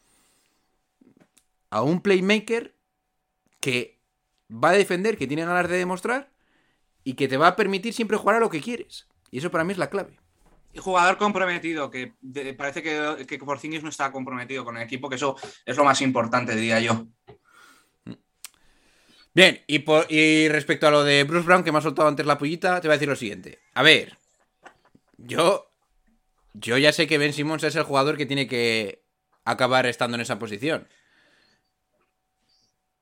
[1.69, 2.75] a un playmaker
[3.64, 3.98] que
[4.50, 6.31] va a defender, que tiene ganas de demostrar
[7.03, 9.09] y que te va a permitir siempre jugar a lo que quieres.
[9.31, 10.18] Y eso para mí es la clave.
[10.74, 15.09] Y jugador comprometido, que de- parece que, que Porzingis no está comprometido con el equipo,
[15.09, 17.07] que eso es lo más importante, diría yo.
[19.33, 22.27] Bien, y, por- y respecto a lo de Bruce Brown, que me ha soltado antes
[22.27, 23.61] la pullita, te voy a decir lo siguiente.
[23.72, 24.18] A ver,
[25.16, 25.70] yo,
[26.53, 29.05] yo ya sé que Ben Simmons es el jugador que tiene que
[29.44, 30.87] acabar estando en esa posición.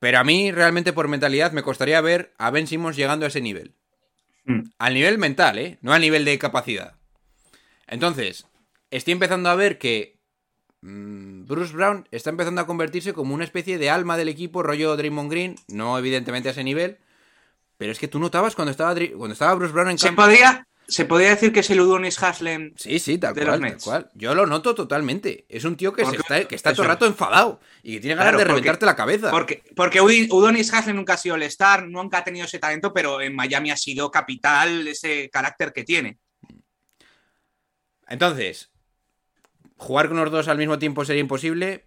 [0.03, 3.41] Pero a mí, realmente, por mentalidad, me costaría ver a Ben Simmons llegando a ese
[3.41, 3.77] nivel.
[4.47, 4.63] Mm.
[4.77, 5.79] Al nivel mental, ¿eh?
[5.81, 6.97] No al nivel de capacidad.
[7.87, 8.49] Entonces,
[8.91, 10.19] estoy empezando a ver que
[10.81, 14.97] mm, Bruce Brown está empezando a convertirse como una especie de alma del equipo, rollo
[14.97, 16.99] Draymond Green, no evidentemente a ese nivel,
[17.79, 20.23] pero es que tú notabas cuando estaba, cuando estaba Bruce Brown en Se campo...
[20.89, 22.73] se podría decir que es el Udonis Haslem.
[22.77, 23.85] Sí, sí, tal de cual, los tal Nets.
[23.85, 24.11] cual.
[24.15, 25.47] Yo lo noto totalmente.
[25.49, 28.17] Es un tío que, se está, que está todo el rato enfadado y que tiene
[28.17, 29.31] ganas Claro, de porque- reventarte la cabeza.
[29.31, 33.21] Porque, porque Udonis Haslem nunca ha sido el star, nunca ha tenido ese talento, pero
[33.21, 36.19] en Miami ha sido capital ese carácter que tiene.
[38.09, 38.71] Entonces,
[39.77, 41.85] jugar con los dos al mismo tiempo sería imposible.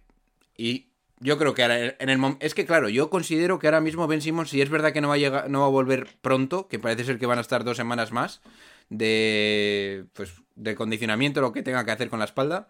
[0.56, 0.88] Y
[1.20, 4.22] yo creo que ahora en el Es que, claro, yo considero que ahora mismo Ben
[4.22, 6.78] Simmons, si es verdad que no va a llegar, no va a volver pronto, que
[6.78, 8.40] parece ser que van a estar dos semanas más
[8.88, 10.06] de.
[10.12, 10.32] Pues.
[10.54, 12.68] de condicionamiento, lo que tenga que hacer con la espalda.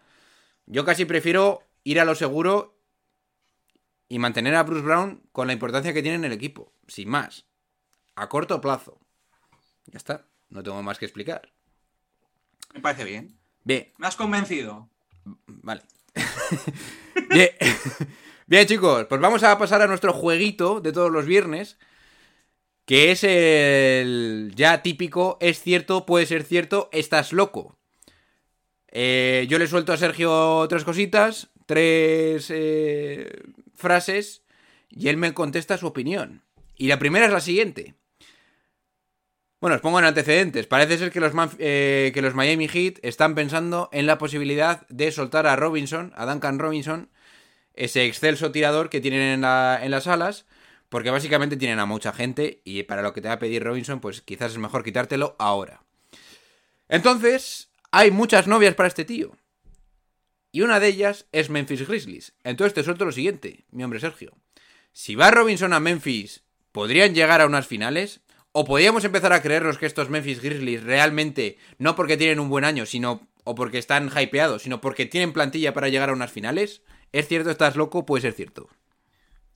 [0.65, 2.77] Yo casi prefiero ir a lo seguro
[4.09, 6.73] y mantener a Bruce Brown con la importancia que tiene en el equipo.
[6.87, 7.45] Sin más.
[8.15, 8.99] A corto plazo.
[9.85, 10.25] Ya está.
[10.49, 11.51] No tengo más que explicar.
[12.73, 13.37] Me parece bien.
[13.63, 13.91] Bien.
[13.97, 14.89] Me has convencido.
[15.45, 15.81] Vale.
[17.29, 17.49] Bien.
[18.47, 21.77] Bien, chicos, pues vamos a pasar a nuestro jueguito de todos los viernes.
[22.87, 27.77] Que es el ya típico, es cierto, puede ser cierto, estás loco.
[28.89, 33.29] Eh, yo le suelto a Sergio tres cositas, tres eh,
[33.75, 34.43] frases,
[34.89, 36.43] y él me contesta su opinión.
[36.77, 37.95] Y la primera es la siguiente.
[39.59, 40.65] Bueno, os pongo en antecedentes.
[40.65, 45.11] Parece ser que los, eh, que los Miami Heat están pensando en la posibilidad de
[45.11, 47.09] soltar a Robinson, a Duncan Robinson,
[47.73, 50.45] ese excelso tirador que tienen en, la- en las alas,
[50.89, 53.99] porque básicamente tienen a mucha gente y para lo que te va a pedir Robinson,
[53.99, 55.83] pues quizás es mejor quitártelo ahora.
[56.89, 59.35] Entonces, hay muchas novias para este tío.
[60.51, 62.33] Y una de ellas es Memphis Grizzlies.
[62.43, 64.33] Entonces te suelto lo siguiente, mi hombre Sergio.
[64.93, 68.21] Si va Robinson a Memphis, ¿podrían llegar a unas finales?
[68.53, 72.63] ¿O podríamos empezar a creernos que estos Memphis Grizzlies realmente, no porque tienen un buen
[72.63, 76.81] año, sino o porque están hypeados, sino porque tienen plantilla para llegar a unas finales?
[77.11, 78.05] ¿Es cierto, estás loco?
[78.05, 78.69] Puede ser cierto.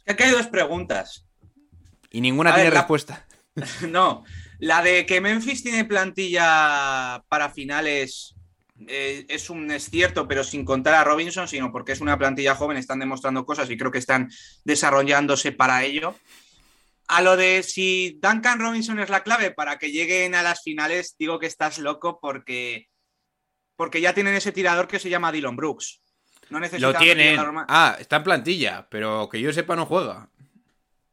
[0.07, 1.25] Aquí hay dos preguntas.
[2.09, 3.25] Y ninguna A tiene ver, la- respuesta.
[3.89, 4.23] No,
[4.59, 8.35] la de que Memphis tiene plantilla para finales
[8.87, 12.55] eh, es un es cierto, pero sin contar a Robinson, sino porque es una plantilla
[12.55, 14.29] joven, están demostrando cosas y creo que están
[14.63, 16.15] desarrollándose para ello.
[17.07, 21.15] A lo de si Duncan Robinson es la clave para que lleguen a las finales,
[21.19, 22.87] digo que estás loco porque,
[23.75, 26.01] porque ya tienen ese tirador que se llama Dylan Brooks.
[26.51, 27.39] No necesitan Lo tienen.
[27.67, 30.29] Ah, está en plantilla, pero que yo sepa no juega.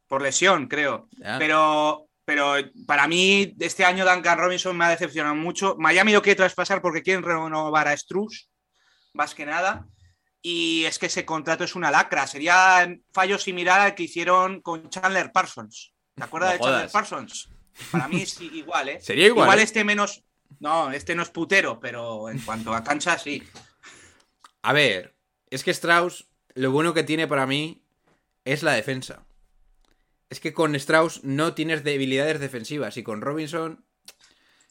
[0.07, 1.07] por lesión, creo.
[1.17, 1.37] Ya.
[1.39, 5.75] Pero, pero para mí, este año Duncan Robinson me ha decepcionado mucho.
[5.79, 8.49] Miami lo quiere traspasar porque quieren renovar a Struz,
[9.13, 9.87] más que nada.
[10.41, 12.27] Y es que ese contrato es una lacra.
[12.27, 15.93] Sería fallo similar al que hicieron con Chandler Parsons.
[16.15, 16.91] ¿Te acuerdas No de Chandler.
[16.91, 17.49] Parsons?
[17.91, 18.99] Para mí es igual, ¿eh?
[19.01, 19.63] Sería igual, ¿eh?
[19.63, 20.23] este menos.
[20.59, 23.41] No, este no es putero, pero en cuanto a cancha, sí.
[24.63, 25.15] A ver,
[25.49, 27.83] es que Strauss, lo bueno que tiene para mí
[28.45, 29.25] es la defensa.
[30.29, 33.83] Es que con Strauss no tienes debilidades defensivas y con Robinson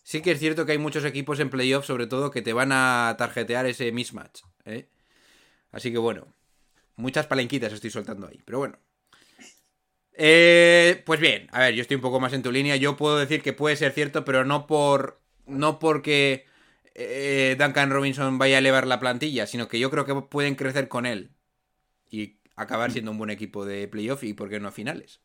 [0.03, 2.71] sí que es cierto que hay muchos equipos en playoff sobre todo que te van
[2.73, 4.43] a tarjetear ese mismatch.
[4.65, 4.89] ¿eh?
[5.73, 6.35] Así que bueno,
[6.97, 8.79] muchas palenquitas estoy soltando ahí, pero bueno.
[10.21, 12.75] Eh, pues bien, a ver, yo estoy un poco más en tu línea.
[12.75, 15.21] Yo puedo decir que puede ser cierto, pero no por.
[15.47, 16.48] No porque
[16.99, 20.89] eh, Duncan Robinson vaya a elevar la plantilla, sino que yo creo que pueden crecer
[20.89, 21.31] con él
[22.11, 25.21] y acabar siendo un buen equipo de playoff y por qué no finales.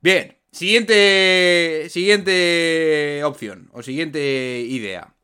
[0.00, 5.14] Bien, siguiente siguiente opción o siguiente idea.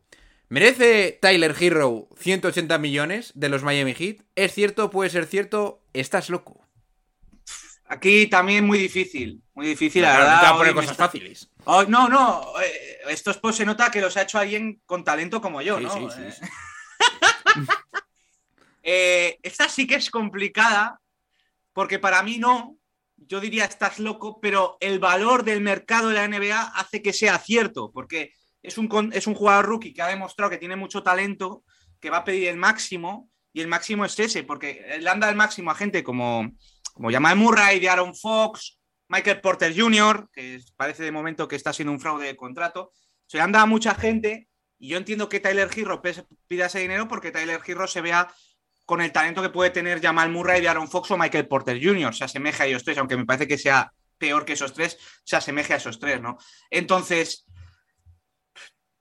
[0.48, 4.22] ¿Merece Tyler Hero 180 millones de los Miami Heat?
[4.34, 4.90] ¿Es cierto?
[4.90, 5.82] ¿Puede ser cierto?
[5.92, 6.65] ¿Estás loco?
[7.88, 9.42] Aquí también muy difícil.
[9.54, 11.50] Muy difícil, la no te a poner cosas está- fáciles.
[11.64, 12.52] Oh, no, no.
[12.62, 15.84] eh, estos pues se nota que los ha hecho alguien con talento como yo, Sí,
[15.84, 15.90] ¿no?
[15.92, 17.54] sí, sí, Eh,
[18.82, 21.00] eh, esta sí que es complicada,
[21.72, 22.76] porque para mí no.
[23.18, 27.38] Yo diría estás loco, pero el valor del mercado de la NBA hace que sea
[27.38, 31.64] cierto, porque es un, es un jugador rookie que ha demostrado que tiene mucho talento,
[31.98, 35.34] que va a pedir el máximo, y el máximo es ese, porque le anda el
[35.34, 36.52] máximo a gente como,
[36.96, 41.70] como Jamal Murray, de Aaron Fox, Michael Porter Jr., que parece de momento que está
[41.74, 42.90] siendo un fraude de contrato.
[43.26, 45.68] Se anda a mucha gente y yo entiendo que Tyler
[46.02, 48.32] pes- pida ese dinero porque Tyler Hero se vea
[48.86, 52.14] con el talento que puede tener Jamal Murray, de Aaron Fox o Michael Porter Jr.
[52.14, 55.36] Se asemeja a ellos tres, aunque me parece que sea peor que esos tres, se
[55.36, 56.38] asemeja a esos tres, ¿no?
[56.70, 57.44] Entonces,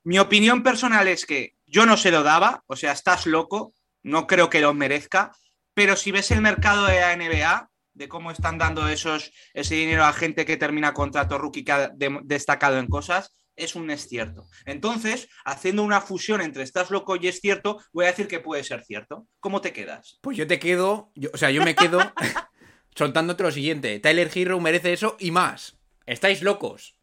[0.04, 4.28] mi opinión personal es que yo no se lo daba, o sea, estás loco, no
[4.28, 5.32] creo que lo merezca,
[5.74, 10.04] pero si ves el mercado de la NBA, de cómo están dando esos, ese dinero
[10.06, 14.08] a gente que termina contrato rookie que ha de- destacado en cosas, es un es
[14.08, 14.48] cierto.
[14.66, 18.64] Entonces, haciendo una fusión entre estás loco y es cierto, voy a decir que puede
[18.66, 19.28] ser cierto.
[19.40, 20.20] ¿Cómo te quedas?
[20.22, 22.00] Pues yo te quedo, yo- o sea, yo me quedo
[22.96, 24.00] soltándote lo siguiente.
[24.00, 25.78] Tyler Hero merece eso y más.
[26.06, 27.00] Estáis locos.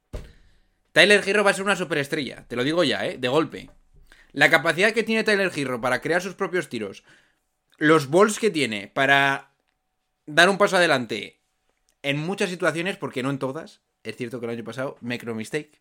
[0.92, 3.16] Tyler Hero va a ser una superestrella, te lo digo ya, ¿eh?
[3.18, 3.70] De golpe.
[4.32, 7.02] La capacidad que tiene Tyler Hero para crear sus propios tiros,
[7.78, 9.51] los balls que tiene para
[10.26, 11.40] dar un paso adelante
[12.02, 13.80] en muchas situaciones, porque no en todas.
[14.02, 15.80] Es cierto que el año pasado, make no mistake,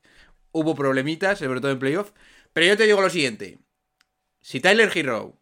[0.52, 2.12] hubo problemitas, sobre todo en playoff.
[2.54, 3.60] Pero yo te digo lo siguiente.
[4.42, 5.38] Si Tyler Hero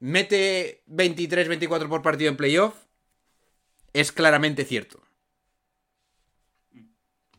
[0.00, 2.74] mete 23-24 por partido en playoff,
[3.92, 5.02] es claramente cierto.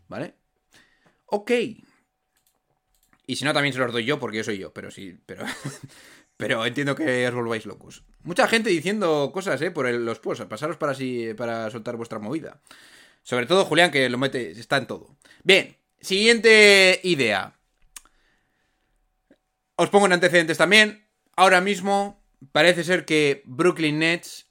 [0.07, 0.35] ¿Vale?
[1.25, 1.51] Ok.
[3.27, 5.45] Y si no, también se los doy yo, porque yo soy yo, pero sí, pero...
[6.37, 8.03] pero entiendo que os volváis locos.
[8.23, 9.71] Mucha gente diciendo cosas, ¿eh?
[9.71, 10.45] Por el- los posts.
[10.45, 12.61] Pasaros para, así, para soltar vuestra movida.
[13.23, 15.15] Sobre todo Julián, que lo mete, está en todo.
[15.43, 17.55] Bien, siguiente idea.
[19.75, 21.07] Os pongo en antecedentes también.
[21.35, 22.21] Ahora mismo
[22.51, 24.47] parece ser que Brooklyn Nets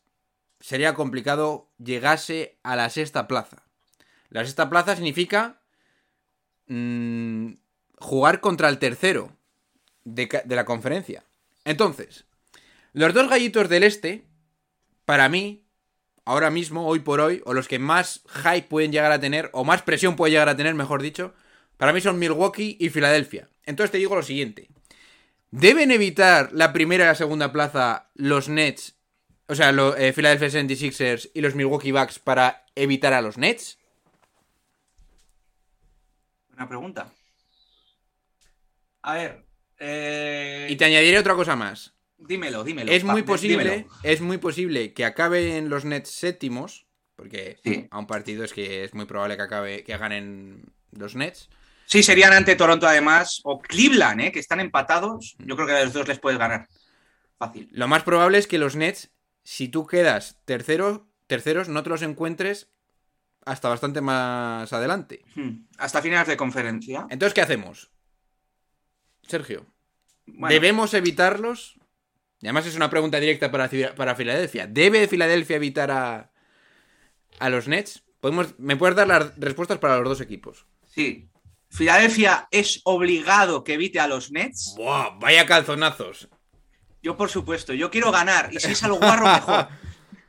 [0.60, 3.62] sería complicado llegase a la sexta plaza.
[4.28, 5.60] La sexta plaza significa
[6.66, 7.52] mm,
[7.98, 9.36] jugar contra el tercero
[10.04, 11.24] de la conferencia.
[11.64, 12.24] Entonces,
[12.92, 14.24] los dos gallitos del este,
[15.04, 15.64] para mí,
[16.24, 19.64] ahora mismo, hoy por hoy, o los que más hype pueden llegar a tener, o
[19.64, 21.34] más presión pueden llegar a tener, mejor dicho,
[21.76, 23.48] para mí son Milwaukee y Filadelfia.
[23.64, 24.68] Entonces te digo lo siguiente.
[25.50, 28.96] ¿Deben evitar la primera y la segunda plaza los Nets,
[29.46, 33.78] o sea, los eh, Philadelphia 76ers y los Milwaukee Bucks para evitar a los Nets?
[36.52, 37.12] Una pregunta.
[39.02, 39.44] A ver,
[39.78, 41.94] eh, Y te añadiré otra cosa más.
[42.18, 42.90] dímelo, dímelo.
[42.90, 43.88] Es muy posible, dímelo.
[44.02, 47.86] es muy posible que acaben los Nets séptimos, porque Sí.
[47.90, 51.48] a un partido es que es muy probable que acabe, que ganen los Nets.
[51.86, 54.32] Sí, serían ante Toronto además, o Cleveland, ¿eh?
[54.32, 55.36] que están empatados.
[55.38, 56.66] Yo creo que a los dos les puedes ganar.
[57.36, 57.68] Fácil.
[57.72, 59.10] Lo más probable es que los Nets,
[59.42, 62.70] si tú quedas tercero, terceros, no te los encuentres
[63.44, 65.22] hasta bastante más adelante.
[65.34, 65.66] Hmm.
[65.76, 67.06] Hasta finales de conferencia.
[67.10, 67.90] Entonces, ¿qué hacemos?
[69.26, 69.66] Sergio,
[70.26, 71.74] Bueno, ¿debemos evitarlos?
[72.40, 74.66] Y además es una pregunta directa para, para Filadelfia.
[74.66, 76.30] ¿Debe Filadelfia evitar a,
[77.38, 78.04] a los Nets?
[78.20, 80.66] Podemos, ¿Me puedes dar las respuestas para los dos equipos?
[80.86, 81.30] Sí.
[81.70, 84.74] Filadelfia es obligado que evite a los Nets.
[84.76, 85.18] ¡Buah!
[85.18, 86.28] Vaya calzonazos.
[87.02, 88.52] Yo, por supuesto, yo quiero ganar.
[88.52, 89.68] Y si es algo guarro, mejor.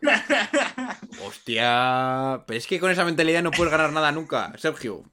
[1.25, 2.43] Hostia.
[2.45, 5.03] Pero es que con esa mentalidad no puedes ganar nada nunca, Sergio.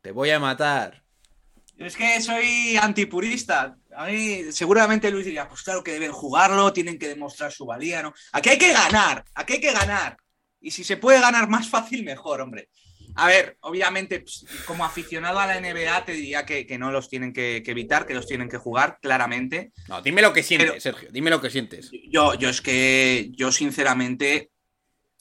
[0.00, 1.01] Te voy a matar.
[1.84, 3.76] Es que soy antipurista.
[3.96, 8.02] A mí, seguramente Luis diría, pues claro que deben jugarlo, tienen que demostrar su valía,
[8.02, 8.12] ¿no?
[8.32, 10.16] Aquí hay que ganar, aquí hay que ganar.
[10.60, 12.68] Y si se puede ganar más fácil, mejor, hombre.
[13.14, 17.10] A ver, obviamente, pues, como aficionado a la NBA, te diría que, que no los
[17.10, 19.72] tienen que, que evitar, que los tienen que jugar, claramente.
[19.88, 21.08] No, dime lo que sientes, Pero- Sergio.
[21.12, 21.90] Dime lo que sientes.
[22.10, 24.50] Yo, yo es que, yo sinceramente,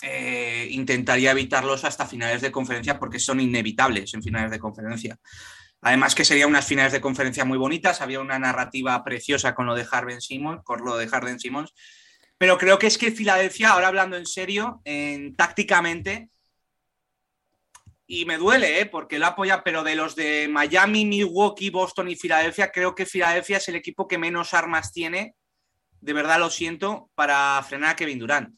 [0.04, 5.20] eh, intentaría evitarlos hasta finales de conferencia porque son inevitables en finales de conferencia.
[5.82, 9.76] Además que serían unas finales de conferencia muy bonitas, había una narrativa preciosa con lo
[9.76, 11.74] de Harden Simmons, con lo de Harden Simmons,
[12.38, 16.30] pero creo que es que Filadelfia, ahora hablando en serio, en, tácticamente,
[18.06, 18.86] y me duele, ¿eh?
[18.86, 23.58] porque lo apoya, pero de los de Miami, Milwaukee, Boston y Filadelfia, creo que Filadelfia
[23.58, 25.36] es el equipo que menos armas tiene,
[26.02, 28.50] de verdad lo siento, para frenar a Kevin Durant.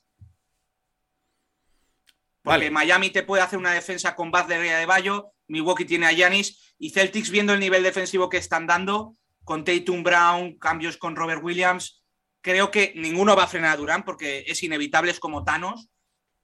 [2.41, 2.71] Porque Vale.
[2.71, 6.73] Miami te puede hacer una defensa con Butler y de Bayo, Milwaukee tiene a Giannis
[6.79, 11.43] y Celtics viendo el nivel defensivo que están dando con Tatum Brown, cambios con Robert
[11.43, 12.03] Williams,
[12.41, 15.89] creo que ninguno va a frenar a Durant porque es inevitable, es como Thanos,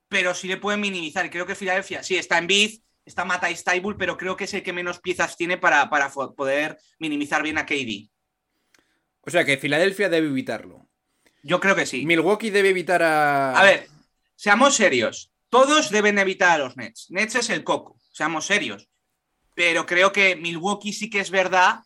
[0.08, 1.24] pero sí le pueden minimizar.
[1.26, 4.54] Y creo que Filadelfia, sí, está en Biz, está Matai Staibul, pero creo que es
[4.54, 8.10] el que menos piezas tiene para, para poder minimizar bien a KD.
[9.22, 10.88] O sea que Filadelfia debe evitarlo.
[11.42, 12.04] Yo creo que sí.
[12.04, 13.58] Milwaukee debe evitar a.
[13.58, 13.88] A ver,
[14.36, 15.32] seamos serios.
[15.48, 17.06] Todos deben evitar a los Nets.
[17.10, 18.89] Nets es el coco, seamos serios.
[19.60, 21.80] Pero creo que Milwaukee sí que es verdad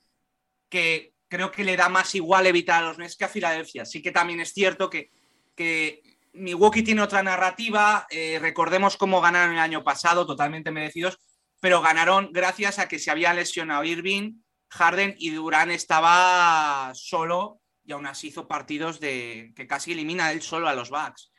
[0.69, 3.85] que creo que le da más igual evitar a los Nets que a Filadelfia.
[3.85, 5.11] Sí que también es cierto que,
[5.57, 6.01] que
[6.35, 8.07] Milwaukee tiene otra narrativa.
[8.11, 11.19] eh, recordemos cómo ganaron el año pasado, totalmente merecidos,
[11.59, 14.35] pero ganaron gracias a que se había lesionado Irving,
[14.71, 20.43] Harden y Durán estaba solo y aún así hizo partidos de que casi elimina él
[20.43, 21.33] solo a los Bucks.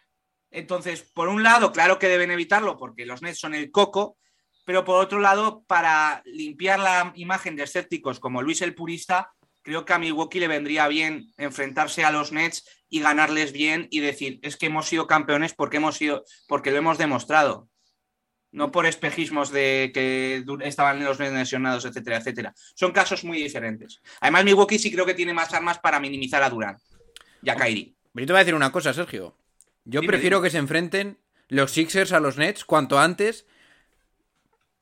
[0.51, 4.17] Entonces, por un lado, claro que deben evitarlo porque los Nets son el coco,
[4.65, 9.85] pero por otro lado, para limpiar la imagen de escépticos como Luis el Purista, creo
[9.85, 14.39] que a Milwaukee le vendría bien enfrentarse a los Nets y ganarles bien y decir,
[14.41, 17.69] es que hemos sido campeones porque hemos sido, porque lo hemos demostrado.
[18.51, 22.53] No por espejismos de que estaban los Nets lesionados, etcétera, etcétera.
[22.73, 24.01] Son casos muy diferentes.
[24.21, 26.79] Además, Milwaukee sí creo que tiene más armas para minimizar a Durant
[27.41, 27.55] y a.
[27.55, 29.37] Pero yo te voy a decir una cosa, Sergio.
[29.83, 30.47] Yo Dime, prefiero dime.
[30.47, 33.45] que se enfrenten los Sixers a los Nets cuanto antes.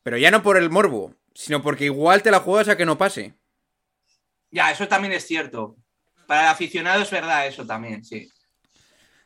[0.04, 2.98] Pero ya no por el morbo, sino porque igual te la juegas a que no
[2.98, 3.36] pase.
[4.52, 5.78] Ya, eso también es cierto.
[6.28, 8.30] Para el aficionado es verdad eso también, sí.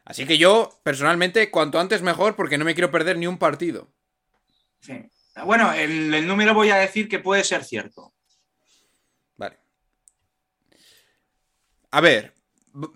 [0.06, 3.92] Así que yo, personalmente, cuanto antes mejor, porque no me quiero perder ni un partido.
[4.80, 4.94] sí.
[5.46, 8.16] Bueno, el, el número voy a decir que puede ser cierto.
[9.36, 9.60] Vale.
[11.92, 12.34] A ver,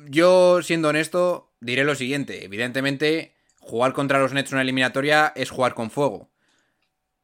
[0.07, 2.43] yo siendo honesto, diré lo siguiente.
[2.43, 6.30] Evidentemente, jugar contra los Nets una eliminatoria es jugar con fuego.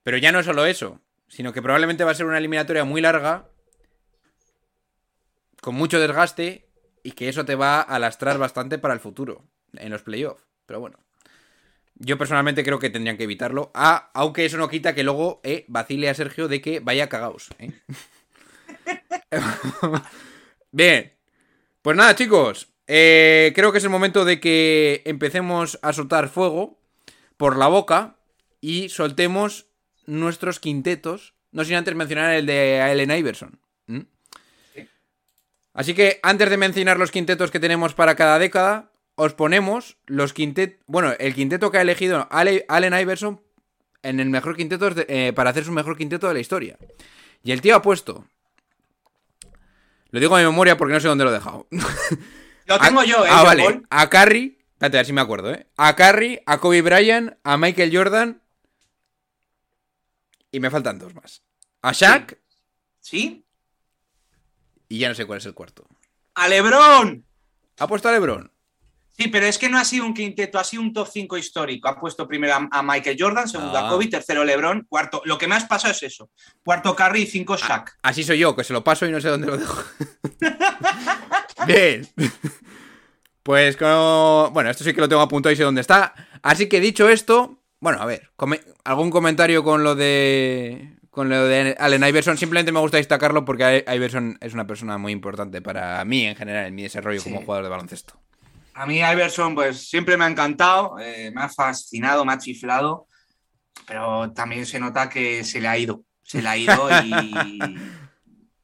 [0.07, 3.49] Pero ya no solo eso, sino que probablemente va a ser una eliminatoria muy larga,
[5.59, 6.65] con mucho desgaste,
[7.03, 9.43] y que eso te va a lastrar bastante para el futuro,
[9.73, 10.45] en los playoffs.
[10.65, 10.97] Pero bueno.
[11.95, 13.69] Yo personalmente creo que tendrían que evitarlo.
[13.73, 17.49] Ah, aunque eso no quita que luego eh, vacile a Sergio de que vaya cagaos.
[17.59, 17.73] ¿eh?
[20.71, 21.17] Bien.
[21.81, 22.69] Pues nada, chicos.
[22.87, 26.79] eh, creo que es el momento de que empecemos a soltar fuego
[27.35, 28.15] por la boca
[28.61, 29.67] y soltemos
[30.07, 31.35] nuestros quintetos.
[31.51, 33.59] No sin antes mencionar el de Allen Iverson.
[33.85, 33.99] ¿Mm?
[35.73, 40.33] Así que antes de mencionar los quintetos que tenemos para cada década, os ponemos los
[40.33, 40.83] quintetos.
[40.87, 43.41] Bueno, el quinteto que ha elegido Allen Iverson
[44.03, 46.77] en el mejor quinteto de- eh, para hacer su mejor quinteto de la historia.
[47.43, 48.25] Y el tío ha puesto.
[50.09, 51.67] Lo digo a mi memoria porque no sé dónde lo he dejado.
[52.65, 53.29] Lo tengo yo, ¿eh?
[53.31, 53.63] Ah, vale.
[53.63, 53.87] Paul.
[53.89, 54.57] A Curry.
[54.73, 55.67] Espérate, a ver si me acuerdo, ¿eh?
[55.77, 58.41] A Curry, a Kobe Bryant, a Michael Jordan.
[60.51, 61.43] Y me faltan dos más.
[61.81, 62.38] A Shaq.
[62.99, 63.45] ¿Sí?
[64.89, 65.86] Y ya no sé cuál es el cuarto.
[66.36, 67.25] ¡A LeBron!
[67.79, 68.51] Ha puesto a LeBron.
[69.17, 71.89] Sí, pero es que no ha sido un quinteto, ha sido un top 5 histórico.
[71.89, 73.88] Ha puesto primero a, Michael Jordan, segundo Ah.
[73.88, 75.23] a Kobe, tercero LeBron, cuarto.
[75.25, 76.29] Lo que me has pasado es eso.
[76.63, 77.97] Cuarto Curry y cinco Shaq.
[78.03, 79.83] Así soy yo, que se lo paso y no sé dónde lo dejo.
[81.65, 82.07] Bien.
[83.41, 84.51] Pues como...
[84.53, 86.13] Bueno, esto sí que lo tengo apuntado y sé dónde está.
[86.43, 87.56] Así que dicho esto...
[87.79, 90.93] Bueno, a ver, come- algún comentario con lo de...
[91.09, 92.37] Con lo de Allen Iverson.
[92.37, 96.67] Simplemente me gusta destacarlo porque Iverson es una persona muy importante para mí en general,
[96.67, 98.21] en mi desarrollo como jugador de baloncesto.
[98.75, 103.07] A mí Iverson, pues siempre me ha encantado, eh, me ha fascinado, me ha chiflado,
[103.87, 107.75] pero también se nota que se le ha ido, se le ha ido y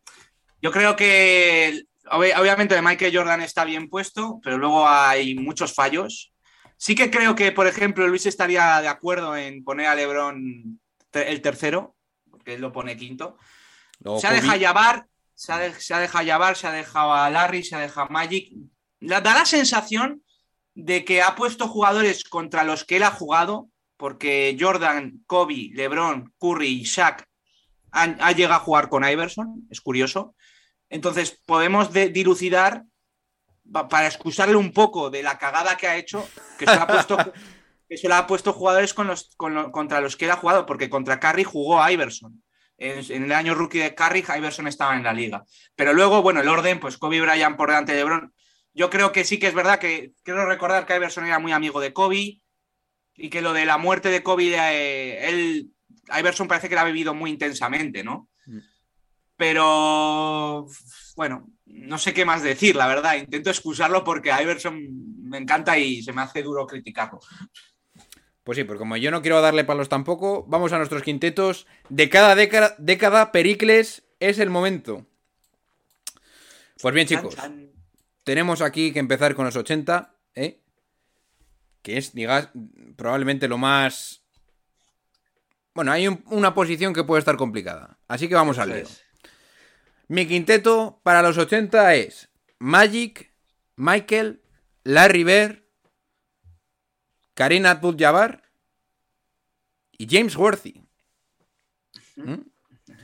[0.61, 6.32] yo creo que ob- obviamente Michael Jordan está bien puesto, pero luego hay muchos fallos.
[6.85, 10.81] Sí que creo que, por ejemplo, Luis estaría de acuerdo en poner a LeBron
[11.13, 11.95] el tercero,
[12.29, 13.37] porque él lo pone quinto.
[14.19, 17.29] Se ha dejado llevar, se ha, de- se ha dejado llevar, se ha dejado a
[17.29, 18.51] Larry, se ha dejado a Magic.
[18.99, 20.23] La- da la sensación
[20.73, 26.33] de que ha puesto jugadores contra los que él ha jugado, porque Jordan, Kobe, LeBron,
[26.37, 27.25] Curry y Shaq
[27.91, 30.35] han, ha llegado a jugar con Iverson, es curioso.
[30.89, 32.83] Entonces podemos de- dilucidar
[33.71, 36.27] para excusarle un poco de la cagada que ha hecho,
[36.59, 37.17] que se le ha puesto,
[37.89, 40.35] que se le ha puesto jugadores con los, con lo- contra los que él ha
[40.37, 42.43] jugado, porque contra Curry jugó a Iverson.
[42.77, 45.43] En, en el año rookie de Curry, Iverson estaba en la liga.
[45.75, 48.33] Pero luego, bueno, el orden, pues Kobe Bryant por delante de LeBron.
[48.73, 51.79] Yo creo que sí que es verdad que quiero recordar que Iverson era muy amigo
[51.79, 52.41] de Kobe
[53.15, 55.69] y que lo de la muerte de Kobe, eh, él,
[56.17, 58.27] Iverson parece que la ha vivido muy intensamente, ¿no?
[58.47, 58.57] Mm.
[59.37, 60.67] Pero,
[61.15, 63.15] bueno, no sé qué más decir, la verdad.
[63.15, 64.79] Intento excusarlo porque a Iverson
[65.29, 67.19] me encanta y se me hace duro criticarlo.
[68.43, 71.65] Pues sí, porque como yo no quiero darle palos tampoco, vamos a nuestros quintetos.
[71.89, 75.05] De cada década, década Pericles es el momento.
[76.81, 77.35] Pues bien, chicos.
[77.35, 77.71] Chan, chan.
[78.23, 80.59] tenemos aquí que empezar con los 80, ¿eh?
[81.81, 82.49] Que es, digas,
[82.97, 84.23] probablemente lo más...
[85.73, 87.97] Bueno, hay un- una posición que puede estar complicada.
[88.07, 88.77] Así que vamos al lío.
[88.79, 89.03] es.
[90.07, 93.33] Mi quinteto para los 80 es Magic,
[93.75, 94.41] Michael,
[94.83, 95.63] Larry Bird,
[97.33, 98.43] Karim Abdul-Jabbar
[99.91, 100.81] y James Worthy.
[102.15, 102.35] ¿Mm?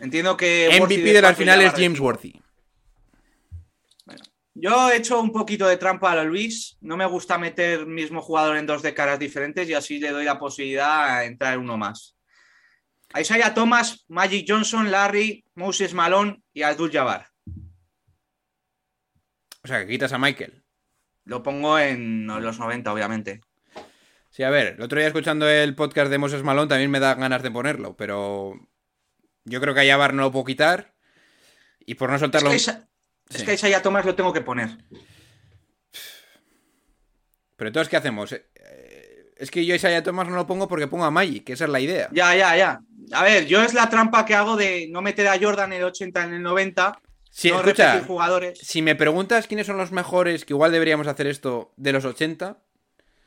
[0.01, 0.69] Entiendo que.
[0.79, 1.99] Worthy MVP de las finales James.
[1.99, 2.41] Worthy.
[4.53, 6.77] Yo he hecho un poquito de trampa a Luis.
[6.81, 10.37] No me gusta meter mismo jugador en dos décadas diferentes y así le doy la
[10.37, 12.18] posibilidad a entrar en uno más.
[13.13, 17.27] A Isaiah Thomas, Magic Johnson, Larry, Moses Malone y Abdul Jabbar.
[19.63, 20.63] O sea, que quitas a Michael.
[21.25, 23.41] Lo pongo en los 90, obviamente.
[24.29, 27.15] Sí, a ver, el otro día escuchando el podcast de Moses Malone también me da
[27.15, 28.53] ganas de ponerlo, pero
[29.43, 30.93] yo creo que a Jabbar no lo puedo quitar.
[31.85, 32.49] Y por no Es soltarlo...
[32.51, 32.87] que Isa-
[33.29, 34.69] Es que a Isaiah Thomas lo tengo que poner.
[37.55, 38.31] Pero entonces, ¿qué hacemos?
[38.31, 41.53] Eh, Es que yo a Isaiah Thomas no lo pongo porque pongo a Magic, que
[41.53, 42.09] esa es la idea.
[42.11, 42.79] Ya, ya, ya.
[43.11, 45.85] A ver, yo es la trampa que hago de no meter a Jordan en el
[45.85, 47.01] 80 en el 90.
[47.31, 48.59] Sí, no escucha, jugadores.
[48.59, 52.57] si me preguntas quiénes son los mejores, que igual deberíamos hacer esto de los 80,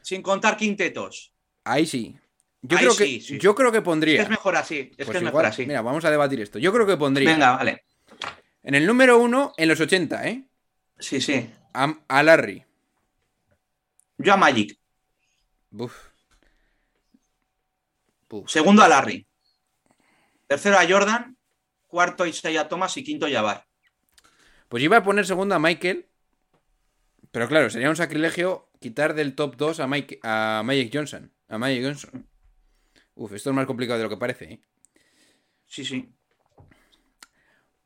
[0.02, 1.32] Sin contar quintetos.
[1.64, 2.16] ahí sí.
[2.64, 4.16] Yo, Ahí creo, que, sí, yo creo que Es pondría.
[4.18, 4.78] que es mejor así.
[4.96, 5.66] Es Pues que es igual, mejor así.
[5.66, 6.58] Mira, vamos a debatir esto.
[6.60, 7.30] Yo creo que pondría.
[7.32, 7.84] Venga, vale.
[8.62, 10.44] En el número uno, en los 80, ¿eh?
[10.98, 11.50] Sí, sí.
[11.74, 12.64] A, a Larry.
[14.18, 14.78] Yo a Magic.
[15.70, 15.92] Buf.
[18.28, 18.48] Buf.
[18.50, 19.26] Segundo a Larry.
[20.52, 21.38] Tercero a Jordan.
[21.86, 23.66] Cuarto a Isaiah Thomas y quinto Jabbar.
[24.68, 26.10] Pues iba a poner segundo a Michael.
[27.30, 31.32] Pero claro, sería un sacrilegio quitar del top 2 a, Mike, a Magic Johnson.
[31.48, 32.28] A Magic Johnson.
[33.14, 34.60] Uf, esto es más complicado de lo que parece, ¿eh?
[35.64, 36.12] Sí, sí.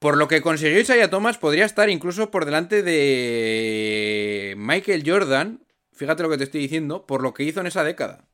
[0.00, 5.64] Por lo que consiguió Isaiah Thomas, podría estar incluso por delante de Michael Jordan.
[5.92, 8.26] Fíjate lo que te estoy diciendo, por lo que hizo en esa década.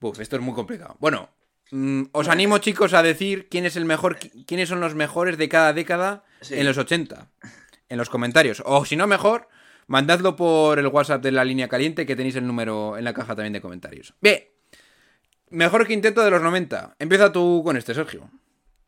[0.00, 0.96] Uf, esto es muy complicado.
[0.98, 1.30] Bueno,
[1.70, 5.38] mm, os animo, chicos, a decir quién es el mejor, qui- quiénes son los mejores
[5.38, 6.54] de cada década Sí.
[6.54, 7.30] en los 80.
[7.88, 8.62] En los comentarios.
[8.66, 9.48] O si no, mejor,
[9.86, 13.34] mandadlo por el WhatsApp de la línea caliente, que tenéis el número en la caja
[13.36, 14.14] también de comentarios.
[14.20, 14.44] Bien.
[15.50, 16.96] Mejor quinteto de los 90.
[16.98, 18.30] Empieza tú con este, Sergio.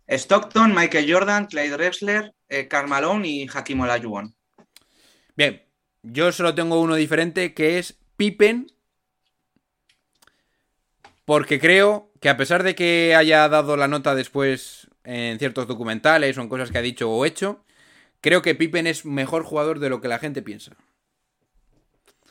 [0.09, 4.35] Stockton, Michael Jordan, Clyde Drexler, eh, Karl Malone y Hakim Olajuwon.
[5.37, 5.63] Bien,
[6.03, 8.73] yo solo tengo uno diferente que es Pippen.
[11.25, 16.37] Porque creo que a pesar de que haya dado la nota después en ciertos documentales
[16.39, 17.65] o en cosas que ha dicho o hecho,
[18.21, 20.73] creo que Pippen es mejor jugador de lo que la gente piensa.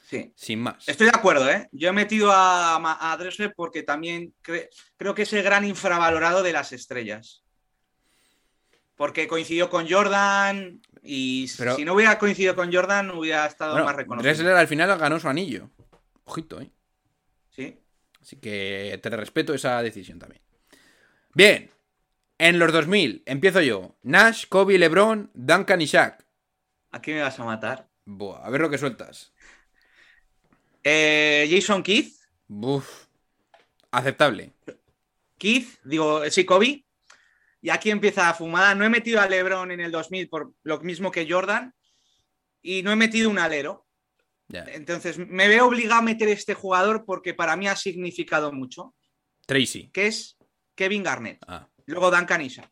[0.10, 0.32] Sí.
[0.36, 0.88] Sin más.
[0.88, 1.68] Estoy de acuerdo, ¿eh?
[1.72, 6.44] Yo he metido a, a Drexler porque también cre- creo que es el gran infravalorado
[6.44, 7.44] de las estrellas.
[8.96, 13.86] Porque coincidió con Jordan y Pero- si no hubiera coincidido con Jordan hubiera estado Bueno,
[13.88, 14.32] más reconocido.
[14.34, 15.70] Drexler al final ganó su anillo.
[16.24, 16.70] Ojito, ¿eh?
[17.50, 17.80] Sí.
[18.26, 20.42] Así que te respeto esa decisión también.
[21.36, 21.70] Bien.
[22.40, 23.96] En los 2000, empiezo yo.
[24.02, 26.26] Nash, Kobe, LeBron, Duncan y Shaq.
[26.90, 27.88] ¿A quién me vas a matar?
[28.04, 29.32] Buah, a ver lo que sueltas.
[30.84, 32.16] Eh, Jason Keith.
[32.48, 33.06] Buf.
[33.92, 34.54] Aceptable.
[35.38, 36.84] Keith, digo, eh, sí, Kobe.
[37.62, 38.74] Y aquí empieza la fumada.
[38.74, 41.76] No he metido a LeBron en el 2000 por lo mismo que Jordan.
[42.64, 43.85] Y no he metido un alero.
[44.50, 48.94] Entonces me veo obligado a meter este jugador porque para mí ha significado mucho.
[49.46, 49.90] Tracy.
[49.92, 50.38] Que es
[50.76, 51.40] Kevin Garnett.
[51.48, 52.72] Ah, Luego Duncan Isaac.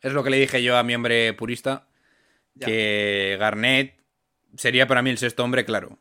[0.00, 1.88] es lo que le dije yo a mi hombre purista.
[2.54, 2.66] Ya.
[2.66, 4.00] Que Garnett
[4.56, 5.98] sería para mí el sexto hombre, claro.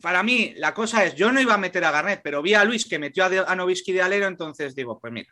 [0.00, 2.64] Para mí, la cosa es, yo no iba a meter a Garnett, pero vi a
[2.64, 5.28] Luis que metió a, De- a Nowitzki de alero, entonces digo, pues mira,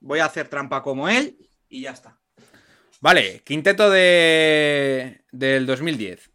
[0.00, 1.36] voy a hacer trampa como él
[1.68, 2.18] y ya está.
[3.00, 6.30] Vale, quinteto de del 2010.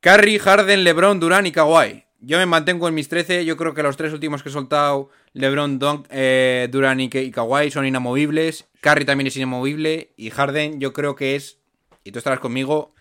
[0.00, 2.04] Curry, Harden, LeBron, Durán y Kawhi.
[2.20, 3.44] Yo me mantengo en mis 13.
[3.44, 7.30] Yo creo que los tres últimos que he soltado, LeBron, Dun- eh, Durán y, y
[7.30, 8.66] Kawhi, son inamovibles.
[8.80, 10.12] Curry también es inamovible.
[10.16, 11.58] Y Harden, yo creo que es,
[12.04, 12.94] y tú estarás conmigo,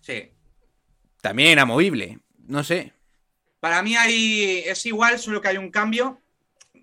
[0.00, 0.30] Sí.
[1.22, 2.20] también inamovible.
[2.46, 2.92] No sé.
[3.60, 6.20] Para mí hay, es igual, solo que hay un cambio.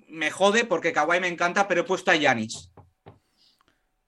[0.09, 2.69] Me jode porque Kawhi me encanta, pero he puesto a Yanis.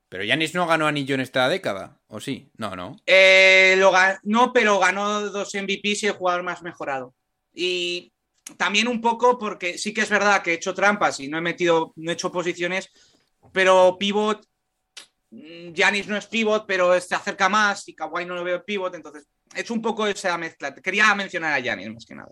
[0.10, 2.00] Pero Yanis no ganó anillo en esta década.
[2.08, 2.50] ¿O sí?
[2.58, 2.96] No, no.
[3.06, 3.92] Eh, lo
[4.24, 7.14] no, pero ganó dos MVPs y el jugador más mejorado.
[7.54, 8.14] Y
[8.56, 11.42] también un poco porque sí que es verdad que he hecho trampas y no he
[11.42, 12.90] metido, no he hecho posiciones,
[13.52, 14.46] pero pivot,
[15.32, 18.96] mm, Giannis no es pivot, pero se acerca más y Kawhi no lo veo pivot,
[18.96, 20.74] entonces he hecho un poco esa mezcla.
[20.74, 22.32] Quería mencionar a Giannis más que nada.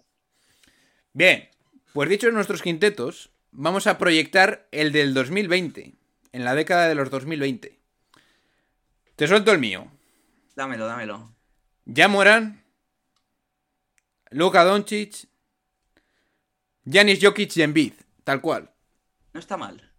[1.12, 1.50] Bien,
[1.94, 5.96] pues dichos nuestros quintetos, vamos a proyectar el del 2020,
[6.36, 7.80] en la década de los 2020.
[9.16, 9.90] Te suelto el mío.
[10.54, 11.34] Dámelo, dámelo.
[11.86, 12.62] Ya Morán,
[14.32, 15.30] Luka Doncic,
[16.86, 17.94] Janis Jokic y Embiid,
[18.26, 18.70] tal cual.
[19.32, 19.94] No está mal.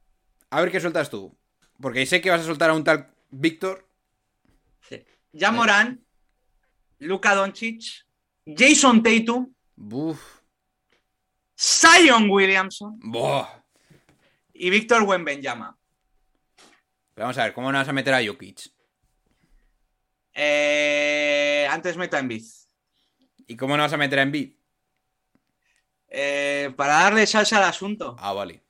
[0.51, 1.35] A ver qué sueltas tú.
[1.81, 3.89] Porque sé que vas a soltar a un tal Víctor.
[4.83, 5.03] Sí.
[5.33, 6.05] Ya Morán,
[6.99, 7.83] Luka Doncic,
[8.45, 10.43] Jason Tatum, Buf.
[11.59, 13.49] Zion Williamson Buah.
[14.53, 15.76] y Víctor Wembanyama.
[17.17, 18.71] Pero vamos a ver, ¿cómo no vas a meter a Jokic?
[20.35, 22.45] Eh, antes meto a Embiid.
[23.47, 24.53] ¿Y cómo no vas a meter a Embiid?
[26.09, 28.17] Eh, para darle salsa al asunto.
[28.19, 28.65] Ah, vale.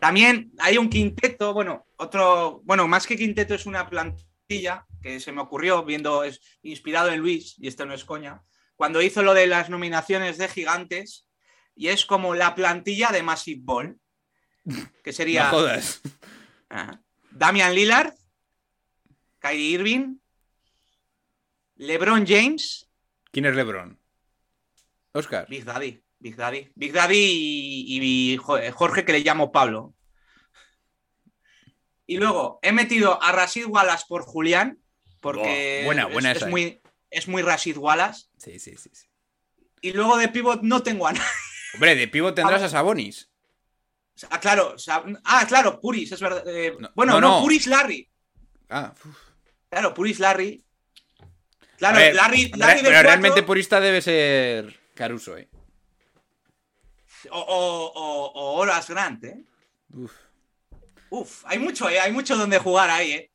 [0.00, 5.30] También hay un quinteto, bueno, otro, bueno, más que quinteto es una plantilla que se
[5.30, 8.42] me ocurrió viendo, es inspirado en Luis, y esto no es coña,
[8.74, 11.28] cuando hizo lo de las nominaciones de gigantes,
[11.76, 14.00] y es como la plantilla de Massive Ball,
[15.04, 16.00] que sería No jodas.
[16.68, 17.04] Ajá.
[17.38, 18.12] Damian Lillard,
[19.38, 20.16] Kyrie Irving,
[21.76, 22.88] LeBron James,
[23.30, 23.98] ¿Quién es LeBron?
[25.12, 25.46] Oscar.
[25.48, 26.02] Big Daddy.
[26.18, 26.68] Big Daddy.
[26.74, 29.94] Big Daddy y, y Jo- Jorge, que le llamo Pablo.
[32.06, 34.80] Y luego he metido a Rashid Wallace por Julián,
[35.20, 36.46] porque Oh, buena, es- buena es, eh.
[36.46, 36.80] muy,
[37.10, 38.26] es muy Rashid Wallace.
[38.38, 38.90] Sí, sí, sí.
[38.92, 39.06] sí.
[39.82, 41.28] Y luego de pivot no tengo a nadie.
[41.74, 43.27] Hombre, de pivot tendrás a Sabonis.
[44.30, 46.42] Ah, claro, o sea, ah, claro, Puris, es verdad.
[46.46, 47.40] eh, No, bueno, no.
[47.40, 48.08] Puris Larry.
[48.70, 49.16] Ah, uf.
[49.70, 50.64] Claro, Puris Larry.
[51.76, 55.48] Claro, ver, Larry, Larry pero cuatro, realmente purista debe ser Caruso, eh.
[57.30, 59.44] o, o, o, o Horace Grant, ¿eh?
[59.94, 60.12] Uf.
[61.10, 62.00] Uf, hay mucho, ¿eh?
[62.00, 63.30] Hay mucho donde jugar ahí, ¿eh?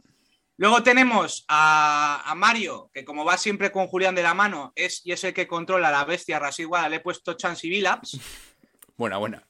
[0.58, 5.02] Luego tenemos a, a Mario, que como va siempre con Julián de la mano, es,
[5.06, 8.20] y es el que controla la bestia Wallace, le he puesto Chance y Billups.
[8.98, 9.44] Buena, buena.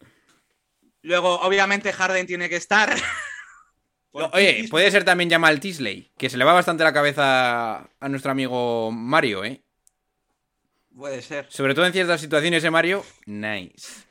[1.03, 2.95] Luego, obviamente, Harden tiene que estar.
[4.11, 8.31] Oye, puede ser también Jamal Tisley, que se le va bastante la cabeza a nuestro
[8.31, 9.63] amigo Mario, ¿eh?
[10.95, 11.47] Puede ser.
[11.49, 13.03] Sobre todo en ciertas situaciones, ¿eh, Mario?
[13.25, 14.03] Nice.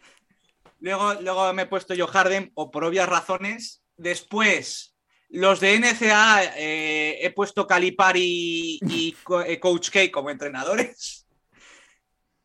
[0.80, 3.84] Luego, luego me he puesto yo Harden, o por obvias razones.
[3.96, 4.96] Después,
[5.28, 11.28] los de NCA eh, he puesto Calipari y Co- eh, Coach K como entrenadores.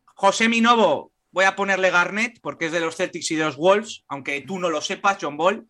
[0.06, 4.04] José Minovo, voy a ponerle Garnett porque es de los Celtics y de los Wolves,
[4.08, 5.68] aunque tú no lo sepas, John Ball.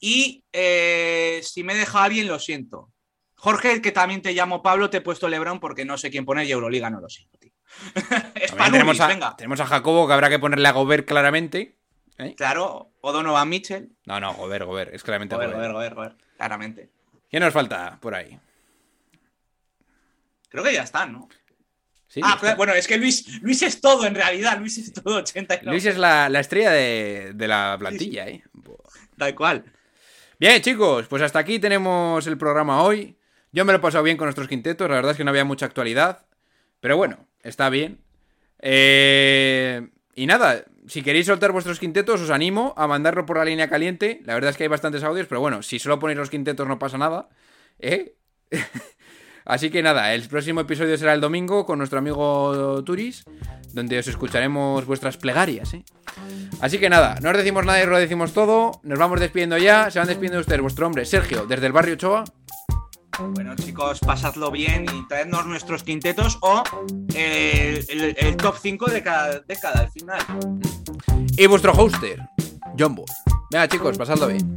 [0.00, 2.90] Y eh, si me deja alguien, lo siento.
[3.36, 6.44] Jorge, que también te llamo Pablo, te he puesto LeBron porque no sé quién poner
[6.44, 7.52] y Euroliga no lo siento, tío.
[7.94, 9.36] es También Panulis, tenemos, a, venga.
[9.36, 11.78] tenemos a Jacobo, que habrá que ponerle a Gobert claramente.
[12.18, 12.34] ¿eh?
[12.36, 13.92] Claro, o Donovan Mitchell.
[14.06, 14.92] No, no, Gobert, Gobert.
[14.92, 15.72] Es claramente Joder, Gobert.
[15.72, 16.90] joder, joder, joder, claramente.
[17.30, 18.36] ¿Qué nos falta por ahí?
[20.48, 21.28] Creo que ya están, ¿no?
[22.10, 22.20] ¿Sí?
[22.24, 24.58] ah, bueno, es que Luis, Luis es todo en realidad.
[24.58, 25.70] Luis es todo 89.
[25.70, 28.42] Luis es la, la estrella de, de la plantilla, ¿eh?
[29.16, 29.64] Tal cual.
[30.36, 33.16] Bien, chicos, pues hasta aquí tenemos el programa hoy.
[33.52, 35.44] Yo me lo he pasado bien con nuestros quintetos, la verdad es que no había
[35.44, 36.26] mucha actualidad.
[36.80, 38.00] Pero bueno, está bien.
[38.58, 43.68] Eh, y nada, si queréis soltar vuestros quintetos, os animo a mandarlo por la línea
[43.68, 44.20] caliente.
[44.24, 46.80] La verdad es que hay bastantes audios, pero bueno, si solo ponéis los quintetos no
[46.80, 47.28] pasa nada.
[47.78, 48.16] ¿eh?
[49.44, 53.24] Así que nada, el próximo episodio será el domingo con nuestro amigo Turis,
[53.72, 55.74] donde os escucharemos vuestras plegarias.
[55.74, 55.84] ¿eh?
[56.60, 58.80] Así que nada, no os decimos nada y os lo decimos todo.
[58.84, 59.90] Nos vamos despidiendo ya.
[59.90, 62.24] Se van despidiendo ustedes, vuestro hombre, Sergio, desde el barrio Ochoa.
[63.34, 66.62] Bueno, chicos, pasadlo bien y traednos nuestros quintetos o
[67.14, 70.20] el, el- el top 5 de cada década al final.
[71.36, 72.18] Y vuestro hoster,
[72.78, 73.06] John Ball.
[73.50, 74.56] Venga, chicos, pasadlo bien.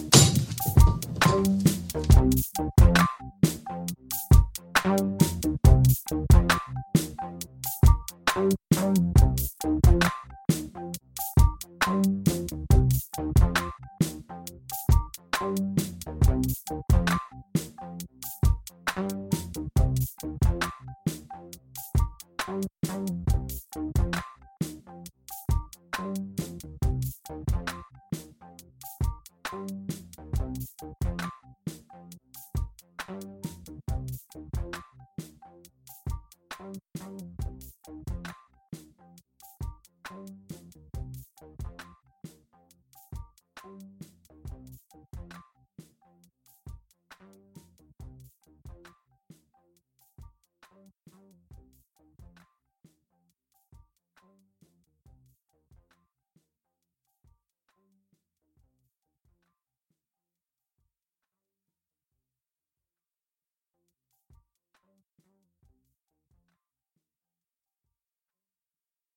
[4.83, 5.20] Thank you.